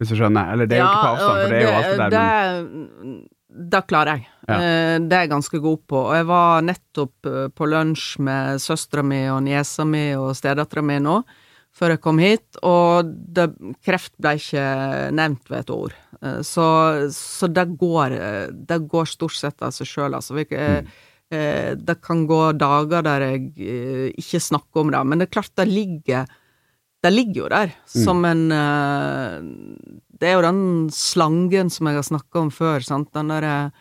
Hvis 0.00 0.10
du 0.10 0.16
skjønner? 0.18 0.50
Eller 0.52 0.66
det 0.66 0.78
er 0.78 0.82
jo 0.82 0.88
ikke 0.90 1.04
på 1.04 1.12
avstand, 1.14 1.38
for 1.44 1.52
det 1.52 1.60
er 1.60 1.64
jo 1.64 1.76
alt 1.78 1.92
det 1.92 1.98
der. 1.98 2.10
men- 2.10 3.14
Det, 3.24 3.70
det 3.70 3.80
klarer 3.86 4.16
jeg. 4.16 4.26
Ja. 4.48 4.54
Eh, 4.58 4.98
Det 4.98 5.12
er 5.12 5.20
jeg 5.26 5.30
ganske 5.30 5.60
god 5.62 5.78
på. 5.86 5.96
Og 6.08 6.14
jeg 6.16 6.26
var 6.26 6.62
nettopp 6.62 7.26
eh, 7.30 7.48
på 7.54 7.68
lunsj 7.70 8.18
med 8.18 8.58
søstera 8.60 9.04
mi 9.06 9.20
og 9.30 9.42
niesa 9.46 9.84
mi 9.86 10.14
og 10.18 10.34
stedattera 10.34 10.82
mi 10.82 10.98
nå, 10.98 11.20
før 11.74 11.94
jeg 11.94 12.02
kom 12.04 12.20
hit, 12.22 12.60
og 12.62 13.08
det, 13.34 13.48
kreft 13.82 14.14
ble 14.22 14.36
ikke 14.38 14.66
nevnt 15.16 15.50
ved 15.50 15.64
et 15.64 15.72
ord. 15.74 15.96
Eh, 16.22 16.40
Så, 16.46 16.66
så 17.10 17.48
det 17.50 17.66
går 17.80 18.14
eh, 18.14 18.46
Det 18.54 18.78
går 18.88 19.10
stort 19.10 19.34
sett 19.34 19.62
av 19.62 19.74
seg 19.74 19.90
sjøl, 19.90 20.14
altså. 20.14 20.36
Vi, 20.38 20.46
mm. 20.50 20.86
eh, 21.34 21.72
Det 21.74 21.98
kan 22.04 22.24
gå 22.30 22.40
dager 22.60 23.02
der 23.02 23.26
jeg 23.26 23.50
eh, 23.58 24.08
ikke 24.14 24.40
snakker 24.40 24.84
om 24.84 24.94
det, 24.94 25.02
men 25.04 25.18
det 25.18 25.28
er 25.28 25.36
klart 25.40 25.54
det 25.58 25.68
ligger 25.72 26.30
det 27.04 27.10
ligger 27.12 27.42
jo 27.42 27.48
der, 27.52 27.72
som 27.84 28.24
en 28.24 28.46
eh, 28.54 29.34
Det 30.08 30.30
er 30.30 30.38
jo 30.38 30.46
den 30.46 30.62
slangen 30.94 31.68
som 31.68 31.90
jeg 31.90 31.98
har 31.98 32.06
snakka 32.06 32.46
om 32.46 32.52
før, 32.54 32.80
sant, 32.80 33.10
den 33.12 33.28
derre 33.28 33.72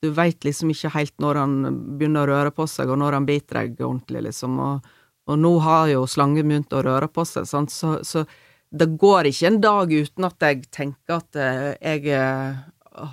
Du 0.00 0.08
veit 0.16 0.46
liksom 0.46 0.70
ikke 0.72 0.94
helt 0.94 1.12
når 1.20 1.42
han 1.42 1.58
begynner 1.98 2.24
å 2.24 2.38
røre 2.38 2.54
på 2.56 2.64
seg, 2.70 2.88
og 2.88 3.02
når 3.02 3.18
han 3.18 3.26
biter 3.28 3.58
deg 3.60 3.82
ordentlig, 3.84 4.22
liksom, 4.30 4.56
og, 4.64 4.88
og 5.28 5.38
nå 5.38 5.52
har 5.64 5.90
jo 5.92 6.06
slangen 6.08 6.48
begynt 6.48 6.72
å 6.72 6.84
røre 6.86 7.10
på 7.12 7.24
seg, 7.28 7.48
sant, 7.48 7.72
så, 7.74 7.98
så 8.06 8.24
det 8.70 8.86
går 9.02 9.30
ikke 9.30 9.50
en 9.50 9.60
dag 9.62 9.92
uten 9.92 10.26
at 10.28 10.46
jeg 10.46 10.64
tenker 10.70 11.18
at 11.18 11.38
eh, 11.38 11.72
jeg 11.82 12.14
eh, 12.14 12.60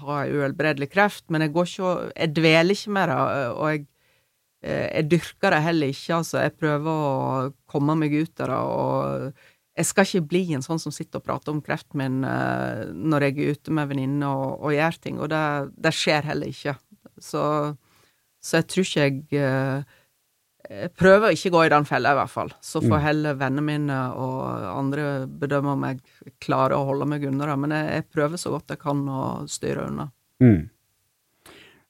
har 0.01 0.31
uhelbredelig 0.31 0.89
kreft, 0.93 1.25
men 1.29 1.45
jeg 1.45 1.53
går 1.55 1.69
ikke 1.71 1.93
Jeg 2.15 2.33
dveler 2.35 2.77
ikke 2.77 2.95
med 2.97 3.09
det, 3.09 3.19
og 3.51 3.69
jeg 3.71 3.83
eh, 4.61 4.87
jeg 4.97 5.09
dyrker 5.11 5.53
det 5.53 5.61
heller 5.65 5.93
ikke, 5.93 6.15
altså. 6.21 6.41
Jeg 6.45 6.57
prøver 6.57 6.89
å 6.91 7.51
komme 7.69 7.95
meg 7.97 8.13
ut 8.13 8.41
av 8.45 8.51
det, 8.51 8.57
og 8.57 9.45
jeg 9.77 9.85
skal 9.85 10.07
ikke 10.07 10.29
bli 10.31 10.43
en 10.57 10.65
sånn 10.65 10.81
som 10.81 10.93
sitter 10.93 11.21
og 11.21 11.27
prater 11.27 11.53
om 11.53 11.61
kreften 11.61 12.01
min 12.01 12.23
eh, 12.25 12.87
når 12.93 13.27
jeg 13.27 13.37
er 13.37 13.57
ute 13.57 13.75
med 13.77 13.91
venninner 13.91 14.29
og, 14.29 14.63
og 14.65 14.73
gjør 14.73 14.97
ting, 15.03 15.19
og 15.21 15.29
det, 15.33 15.43
det 15.77 15.93
skjer 15.93 16.25
heller 16.31 16.53
ikke. 16.53 16.73
Så, 17.21 17.43
så 18.41 18.59
jeg 18.59 18.69
tror 18.73 18.87
ikke 18.87 19.05
jeg 19.05 19.41
eh, 19.41 19.96
jeg 20.69 20.91
prøver 20.99 21.30
å 21.30 21.34
ikke 21.36 21.51
gå 21.53 21.65
i 21.65 21.69
den 21.71 21.86
fella, 21.88 22.12
i 22.12 22.19
hvert 22.19 22.30
fall. 22.34 22.49
Så 22.62 22.82
får 22.84 22.97
Mm. 22.97 23.03
heller 23.08 23.36
vennene 23.39 23.63
mine 23.63 23.99
og 24.15 24.65
andre 24.77 25.25
bedømme 25.27 25.73
om 25.77 25.84
jeg 25.88 25.99
klarer 26.43 26.75
å 26.75 26.86
holde 26.86 27.06
meg 27.08 27.23
unna 27.23 27.45
det. 27.47 27.60
Men 27.60 27.71
jeg, 27.71 27.91
jeg 27.93 28.10
prøver 28.13 28.38
så 28.38 28.51
godt 28.51 28.67
jeg 28.75 28.80
kan 28.80 29.06
å 29.08 29.47
styre 29.47 29.88
unna. 29.88 30.10
Mm. 30.43 30.69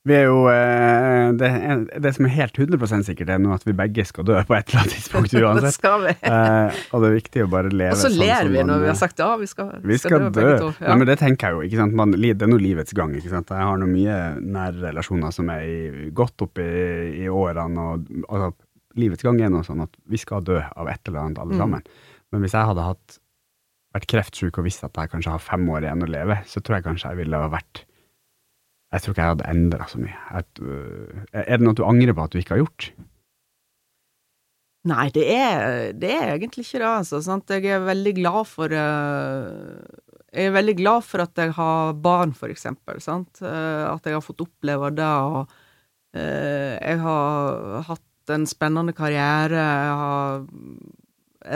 Vi 0.08 0.14
er 0.16 0.24
jo 0.30 0.46
eh, 0.48 1.34
det, 1.36 1.48
er- 1.52 2.00
det 2.00 2.14
som 2.16 2.24
er 2.30 2.32
helt 2.32 2.56
100 2.56 3.04
sikkert, 3.04 3.28
er 3.34 3.42
nå 3.44 3.52
at 3.52 3.66
vi 3.68 3.74
begge 3.76 4.06
skal 4.08 4.24
dø 4.24 4.38
på 4.48 4.56
et 4.56 4.70
eller 4.70 4.86
annet 4.86 4.94
tidspunkt 4.96 5.32
Det 5.66 5.74
skal 5.76 6.06
vi. 6.06 6.14
Eh, 6.24 6.78
og 6.96 7.02
det 7.04 7.10
er 7.10 7.16
viktig 7.18 7.44
å 7.44 7.50
bare 7.52 7.68
leve 7.74 7.92
Og 7.92 8.00
så 8.00 8.08
sånn 8.08 8.16
ler 8.22 8.38
sånn 8.46 8.54
vi 8.54 8.62
man, 8.62 8.68
når 8.72 8.80
vi 8.80 8.88
eh, 8.88 8.92
har 8.94 9.00
sagt 9.02 9.20
ja, 9.20 9.28
vi 9.42 9.50
skal, 9.52 9.74
Vi 9.84 9.98
skal 10.00 10.24
dø. 10.30 10.30
begge 10.38 10.54
to. 10.62 10.70
Ja. 10.80 10.94
Nei, 10.94 10.96
men 11.02 11.10
det 11.12 11.18
tenker 11.20 11.50
jeg 11.50 11.58
jo. 11.58 11.66
ikke 11.68 11.82
sant? 11.82 11.98
Man, 12.00 12.16
det 12.16 12.32
er 12.48 12.48
nå 12.54 12.60
livets 12.62 12.96
gang. 12.96 13.12
ikke 13.20 13.34
sant? 13.34 13.52
Jeg 13.52 13.68
har 13.68 13.82
nå 13.84 13.90
mye 13.92 14.16
nære 14.40 14.80
relasjoner 14.86 15.36
som 15.36 15.50
er 15.52 15.66
i, 15.68 16.08
godt 16.16 16.46
opp 16.48 16.64
i, 16.64 16.70
i 17.26 17.28
årene. 17.28 17.90
og 17.92 18.08
altså, 18.30 18.54
Livets 18.98 19.24
gang 19.26 19.40
er 19.42 19.50
noe 19.54 19.64
sånn 19.68 19.84
at 19.86 19.94
vi 20.10 20.18
skal 20.22 20.42
dø 20.46 20.58
av 20.60 20.88
et 20.92 21.02
eller 21.08 21.20
annet 21.28 21.40
alle 21.42 21.54
Mm. 21.56 21.60
sammen. 21.62 21.84
Men 22.32 22.42
hvis 22.44 22.54
jeg 22.58 22.66
hadde 22.70 22.84
hatt, 22.84 23.20
vært 23.96 24.08
kreftsyk 24.12 24.58
og 24.58 24.66
visst 24.66 24.84
at 24.84 24.94
jeg 24.98 25.10
kanskje 25.14 25.32
har 25.32 25.40
fem 25.40 25.68
år 25.70 25.86
igjen 25.86 26.04
å 26.04 26.10
leve, 26.12 26.40
så 26.46 26.60
tror 26.62 26.78
jeg 26.78 26.84
kanskje 26.90 27.10
jeg 27.14 27.18
ville 27.24 27.38
ha 27.38 27.50
vært 27.50 27.86
Jeg 28.94 29.02
tror 29.04 29.14
ikke 29.14 29.24
jeg 29.24 29.32
hadde 29.36 29.50
endra 29.52 29.86
så 29.92 30.00
mye. 30.00 30.16
At, 30.32 30.48
uh, 30.64 31.26
er 31.34 31.58
det 31.58 31.66
noe 31.66 31.76
du 31.76 31.84
angrer 31.84 32.14
på 32.16 32.24
at 32.24 32.32
du 32.32 32.38
ikke 32.40 32.56
har 32.56 32.62
gjort? 32.64 32.86
Nei, 34.88 35.10
det 35.12 35.26
er, 35.28 35.92
det 35.92 36.12
er 36.16 36.30
egentlig 36.38 36.64
ikke 36.64 36.80
det, 36.80 36.88
altså. 36.88 37.20
Sant? 37.26 37.52
Jeg 37.52 37.66
er 37.76 37.84
veldig 37.84 38.14
glad 38.22 38.48
for 38.48 38.72
uh 38.72 39.82
Jeg 40.38 40.48
er 40.52 40.56
veldig 40.56 40.76
glad 40.78 41.04
for 41.04 41.24
at 41.24 41.36
jeg 41.40 41.52
har 41.56 41.94
barn, 42.04 42.34
for 42.36 42.48
eksempel. 42.52 43.00
Sant? 43.02 43.42
Eh, 43.42 43.84
at 43.90 44.04
jeg 44.06 44.14
har 44.14 44.22
fått 44.22 44.44
oppleve 44.44 44.92
det, 44.94 45.08
og 45.08 45.48
jeg 46.14 47.00
har 47.00 47.82
hatt 47.88 48.07
en 48.34 48.46
spennende 48.50 48.94
karriere. 48.98 49.62
Har 50.02 50.46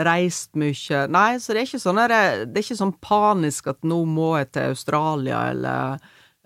reist 0.06 0.54
mye. 0.56 1.02
Nei, 1.12 1.36
så 1.42 1.52
det 1.52 1.62
er 1.62 1.68
ikke 1.68 1.82
sånn 1.82 1.98
Det 2.00 2.16
er 2.16 2.62
ikke 2.62 2.78
sånn 2.78 2.94
panisk 3.04 3.66
at 3.74 3.82
nå 3.84 4.02
må 4.08 4.30
jeg 4.40 4.52
til 4.56 4.70
Australia, 4.72 5.42
eller 5.52 5.98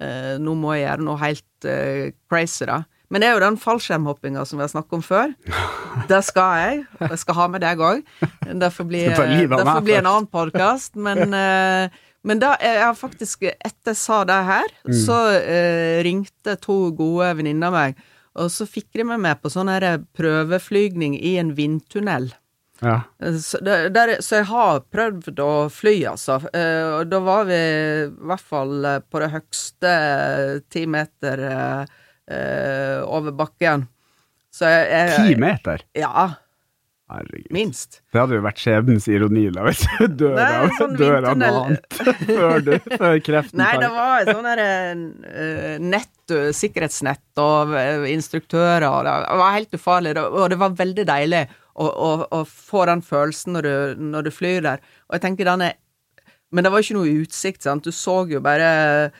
eh, 0.03 0.35
nå 0.43 0.55
må 0.59 0.75
jeg 0.75 0.87
gjøre 0.89 1.07
noe 1.07 1.21
helt 1.23 1.69
eh, 1.71 2.09
crazy, 2.31 2.67
da. 2.67 2.81
Men 3.09 3.23
det 3.23 3.29
er 3.29 3.37
jo 3.37 3.45
den 3.45 3.59
fallskjermhoppinga 3.63 4.43
som 4.49 4.59
vi 4.59 4.65
har 4.67 4.73
snakket 4.73 4.97
om 4.99 5.05
før. 5.07 5.35
Det 6.11 6.19
skal 6.27 6.57
jeg. 6.61 6.81
og 6.99 7.13
Jeg 7.15 7.21
skal 7.23 7.37
ha 7.39 7.45
med 7.49 7.63
deg 7.65 7.81
òg. 7.81 8.03
Det 8.51 8.69
får 8.75 8.89
bli, 8.91 9.05
Skal 9.07 9.21
ta 9.23 9.29
livet 9.31 9.63
av 9.63 9.71
det 9.79 9.85
bli 9.87 9.95
en 10.01 10.09
annen 10.11 10.27
podkast. 10.29 10.99
Men, 10.99 11.23
eh, 11.45 12.03
men 12.27 12.43
da 12.43 12.57
jeg 12.59 12.83
har 12.83 12.99
faktisk 12.99 13.47
Etter 13.53 13.95
jeg 13.95 14.01
sa 14.03 14.25
det 14.27 14.41
her, 14.51 14.75
Mm. 14.87 14.99
så 15.07 15.21
eh, 15.39 16.03
ringte 16.05 16.57
to 16.63 16.91
gode 16.99 17.31
venninner 17.39 17.71
meg, 17.75 17.97
og 18.37 18.51
så 18.53 18.67
fikk 18.69 18.91
de 18.97 19.07
meg 19.09 19.23
med 19.25 19.41
på 19.43 19.53
sånn 19.53 19.71
her 19.73 19.87
prøveflygning 20.17 21.17
i 21.19 21.37
en 21.41 21.55
vindtunnel. 21.57 22.31
Ja. 22.85 23.01
Så, 23.41 23.61
der, 23.65 24.17
så 24.21 24.43
jeg 24.43 24.49
har 24.51 24.83
prøvd 24.93 25.41
å 25.41 25.53
fly, 25.73 25.95
altså. 26.11 26.39
Eh, 26.53 26.99
og 26.99 27.09
da 27.09 27.21
var 27.25 27.47
vi 27.49 27.57
i 27.57 28.09
hvert 28.29 28.45
fall 28.45 28.75
eh, 28.85 28.99
på 29.01 29.23
det 29.23 29.31
høgste 29.33 29.93
eh, 29.93 30.57
ti 30.73 30.85
meter 30.91 31.45
eh, 31.49 31.95
eh, 32.37 32.99
over 33.01 33.33
bakken. 33.37 33.87
Så 34.53 34.69
jeg, 34.69 34.91
jeg 34.93 35.17
Ti 35.17 35.41
meter? 35.41 35.85
Ja, 35.97 36.27
Herregud. 37.07 37.53
minst. 37.55 38.01
Det 38.11 38.19
hadde 38.19 38.35
jo 38.35 38.43
vært 38.43 38.59
skjebnens 38.59 39.05
ironi 39.07 39.45
da, 39.55 39.63
hvis 39.69 39.85
du 39.87 40.07
dør 40.25 40.33
Nei, 40.41 40.47
av, 40.59 40.73
sånn 40.75 40.97
dør 40.99 41.29
av 41.31 41.37
noe 41.39 41.61
annet 41.61 41.99
før, 42.27 42.65
du, 42.67 42.73
før 42.83 43.21
kreften 43.23 43.63
Nei, 43.63 43.69
det 43.79 43.91
var 43.95 44.27
sånn 44.27 44.49
derre 44.49 44.71
uh, 44.97 45.77
nett, 45.87 46.17
eh, 46.35 46.51
sikkerhetsnett 46.57 47.43
og 47.43 47.77
eh, 47.79 48.09
instruktører, 48.11 48.89
og 48.91 49.07
det 49.07 49.39
var 49.39 49.55
helt 49.55 49.79
ufarlig, 49.79 50.17
og 50.19 50.51
det 50.51 50.59
var 50.59 50.75
veldig 50.83 51.07
deilig 51.07 51.45
å, 51.77 51.87
å, 51.87 52.11
å 52.27 52.43
få 52.51 52.89
den 52.91 53.05
følelsen 53.07 53.55
når 53.55 53.69
du, 53.69 54.03
når 54.11 54.27
du 54.27 54.33
flyr 54.35 54.67
der. 54.67 54.83
Og 55.07 55.19
jeg 55.19 55.27
tenker 55.29 55.47
den 55.47 55.69
er 55.69 55.79
Men 56.55 56.65
det 56.65 56.71
var 56.73 56.83
ikke 56.83 56.95
noe 56.97 57.15
utsikt, 57.23 57.63
sant. 57.67 57.87
Du 57.87 57.95
så 57.95 58.21
jo 58.31 58.41
bare 58.43 59.11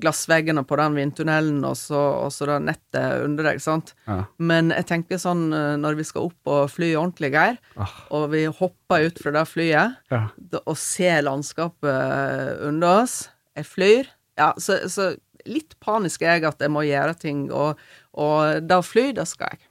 glassveggene 0.00 0.62
på 0.64 0.76
den 0.80 0.94
vindtunnelen, 0.96 1.58
og 1.68 1.74
så, 1.76 1.98
og 2.24 2.30
så 2.32 2.46
det 2.48 2.58
nettet 2.64 3.24
under 3.24 3.44
deg, 3.50 3.60
sant. 3.60 3.92
Ja. 4.08 4.22
Men 4.38 4.70
jeg 4.72 4.86
tenker 4.88 5.20
sånn 5.20 5.46
eh, 5.52 5.74
når 5.80 5.98
vi 5.98 6.06
skal 6.08 6.28
opp 6.30 6.50
og 6.54 6.70
fly 6.72 6.92
ordentlig, 6.96 7.32
Geir, 7.34 7.58
Ah. 7.76 7.90
og 8.16 8.30
vi 8.32 8.44
hopper 8.46 9.06
ut 9.10 9.18
fra 9.20 9.32
det 9.36 9.44
flyet 9.50 9.96
Ja. 10.14 10.22
og 10.64 10.76
ser 10.80 11.22
landskapet 11.26 12.62
under 12.68 13.02
oss. 13.02 13.28
Jeg 13.56 13.66
flyr. 13.68 14.08
Ja, 14.38 14.52
så, 14.58 14.80
så 14.90 15.12
litt 15.46 15.76
panisk 15.84 16.22
er 16.24 16.38
jeg 16.38 16.44
at 16.48 16.60
jeg 16.64 16.72
må 16.72 16.82
gjøre 16.86 17.14
ting, 17.20 17.46
og, 17.52 17.78
og 18.16 18.64
da 18.66 18.80
fly, 18.82 19.12
da 19.14 19.24
skal 19.28 19.52
jeg. 19.54 19.66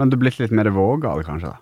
Men 0.00 0.10
du 0.10 0.16
er 0.16 0.24
blitt 0.24 0.40
litt 0.40 0.50
mer 0.52 0.70
vågal, 0.74 1.22
kanskje? 1.24 1.52
da? 1.52 1.58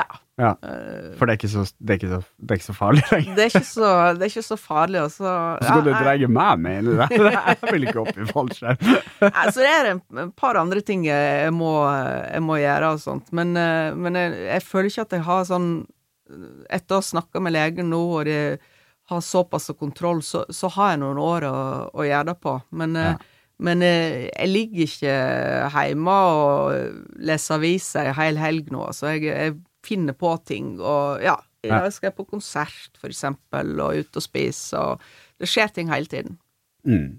Ja. 0.00 0.04
Ja. 0.40 0.54
eh, 0.64 1.10
For 1.20 1.28
det 1.28 1.34
er 1.36 1.50
så, 1.52 1.62
det 1.78 1.96
er 1.98 2.12
så, 2.14 2.18
det 2.40 2.54
er 2.54 2.58
ikke 2.60 2.66
så 2.70 2.76
farlig 2.78 3.02
lenger? 3.10 3.34
det 3.36 3.44
er 3.44 3.50
ikke 3.52 3.66
så, 3.68 3.90
det 4.16 4.24
er 4.24 4.30
ikke 4.32 4.44
så 4.46 4.56
farlig, 4.60 5.02
og 5.04 5.12
så 5.12 5.34
skal 5.60 5.84
du 5.84 5.90
dra 5.92 6.14
meg 6.38 6.62
med 6.64 6.78
inn 6.80 6.90
i 6.94 6.96
det? 7.02 7.08
Jeg 7.60 7.74
vil 7.74 7.86
ikke 7.90 8.02
opp 8.06 8.16
i 8.16 8.28
fallskjerm. 8.30 8.84
altså, 9.28 9.54
Så 9.58 9.64
det 9.66 9.72
er 9.76 9.90
en, 9.92 10.32
par 10.40 10.56
andre 10.60 10.80
ting 10.86 11.04
jeg 11.10 11.52
må, 11.52 11.72
jeg 11.92 12.42
må 12.46 12.56
gjøre 12.62 12.94
og 12.96 13.02
sånt, 13.04 13.28
men, 13.36 13.52
eh, 13.60 13.90
men 13.94 14.16
jeg, 14.16 14.36
jeg 14.48 14.64
føler 14.66 14.90
ikke 14.94 15.06
at 15.08 15.16
jeg 15.18 15.26
har 15.28 15.48
sånn 15.50 15.70
Etter 16.70 16.94
å 16.94 17.00
ha 17.00 17.02
snakka 17.02 17.40
med 17.42 17.56
legen 17.56 17.88
nå, 17.90 17.98
og 18.20 18.28
de 18.28 18.36
har 19.10 19.22
såpass 19.26 19.64
kontroll, 19.74 20.20
så, 20.22 20.44
så 20.54 20.68
har 20.76 20.92
jeg 20.92 21.00
noen 21.02 21.18
år 21.18 21.46
å, 21.48 21.54
å 21.90 22.04
gjøre 22.06 22.28
det 22.28 22.36
på. 22.44 22.52
Men, 22.78 22.94
eh, 22.96 23.08
Ja. 23.10 23.16
men 23.66 23.82
jeg 23.82 24.46
ligger 24.48 24.86
ikke 24.86 25.16
hjemme 25.74 26.14
og 26.30 27.18
leser 27.28 27.58
aviser 27.58 28.06
ei 28.12 28.14
hel 28.20 28.38
helg 28.40 28.70
nå, 28.72 28.86
så 28.94 29.10
jeg, 29.16 29.26
jeg 29.26 29.56
finner 29.86 30.16
på 30.16 30.34
ting, 30.48 30.76
og 30.80 31.24
ja. 31.24 31.38
I 31.60 31.68
dag 31.68 31.90
skal 31.92 32.08
jeg 32.08 32.16
på 32.16 32.24
konsert, 32.24 32.94
for 32.96 33.12
eksempel, 33.12 33.74
og 33.84 33.98
ut 34.00 34.16
og 34.16 34.24
spise, 34.24 34.80
og 34.80 35.02
det 35.36 35.48
skjer 35.50 35.74
ting 35.76 35.90
hele 35.92 36.08
tiden. 36.08 36.38
Mm. 36.88 37.18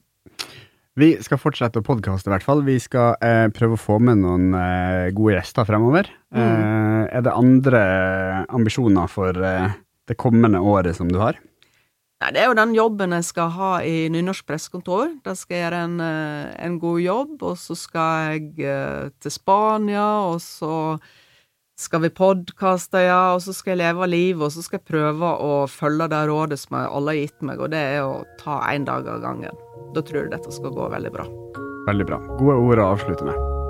Vi 0.98 1.12
skal 1.24 1.40
fortsette 1.40 1.80
å 1.80 1.86
podkaste, 1.86 2.28
i 2.28 2.34
hvert 2.34 2.48
fall. 2.48 2.64
Vi 2.66 2.80
skal 2.82 3.14
eh, 3.22 3.46
prøve 3.54 3.78
å 3.78 3.80
få 3.80 4.00
med 4.04 4.24
noen 4.24 4.50
eh, 4.58 5.12
gode 5.16 5.38
gjester 5.38 5.70
fremover. 5.70 6.10
Mm. 6.34 6.42
Eh, 6.42 7.04
er 7.20 7.24
det 7.28 7.38
andre 7.38 7.84
ambisjoner 8.50 9.14
for 9.14 9.38
eh, 9.46 9.78
det 10.10 10.18
kommende 10.20 10.60
året 10.60 10.98
som 10.98 11.08
du 11.12 11.22
har? 11.22 11.40
Nei, 12.22 12.34
det 12.36 12.44
er 12.44 12.52
jo 12.52 12.58
den 12.60 12.76
jobben 12.76 13.16
jeg 13.16 13.26
skal 13.26 13.54
ha 13.56 13.72
i 13.88 14.10
Nynorsk 14.14 14.46
pressekontor. 14.46 15.16
Da 15.26 15.34
skal 15.38 15.58
jeg 15.58 15.64
gjøre 15.64 15.86
en, 15.88 15.96
eh, 16.06 16.52
en 16.68 16.76
god 16.82 17.00
jobb, 17.02 17.34
og 17.50 17.56
så 17.58 17.78
skal 17.80 18.36
jeg 18.36 18.68
eh, 18.68 19.10
til 19.24 19.34
Spania, 19.34 20.10
og 20.28 20.38
så 20.44 20.74
skal 21.82 22.04
vi 22.06 22.12
podkaste, 22.14 23.02
ja, 23.08 23.34
og 23.36 23.42
så 23.44 23.56
skal 23.56 23.74
jeg 23.74 23.82
leve 23.82 24.10
livet, 24.10 24.44
og 24.46 24.54
så 24.54 24.64
skal 24.66 24.80
jeg 24.80 24.90
prøve 24.92 25.32
å 25.42 25.54
følge 25.72 26.10
det 26.12 26.22
rådet 26.30 26.60
som 26.62 26.78
alle 26.82 27.16
har 27.16 27.22
gitt 27.24 27.48
meg, 27.48 27.62
og 27.62 27.74
det 27.74 27.82
er 27.96 28.04
å 28.06 28.22
ta 28.42 28.62
én 28.70 28.86
dag 28.88 29.10
av 29.10 29.24
gangen. 29.26 29.64
Da 29.96 30.06
tror 30.06 30.24
jeg 30.24 30.36
dette 30.36 30.54
skal 30.54 30.76
gå 30.76 30.92
veldig 30.94 31.14
bra. 31.16 31.26
Veldig 31.90 32.08
bra. 32.12 32.22
Gode 32.38 32.60
ord 32.62 32.84
å 32.84 32.92
avslutte 32.94 33.26
med. 33.26 33.61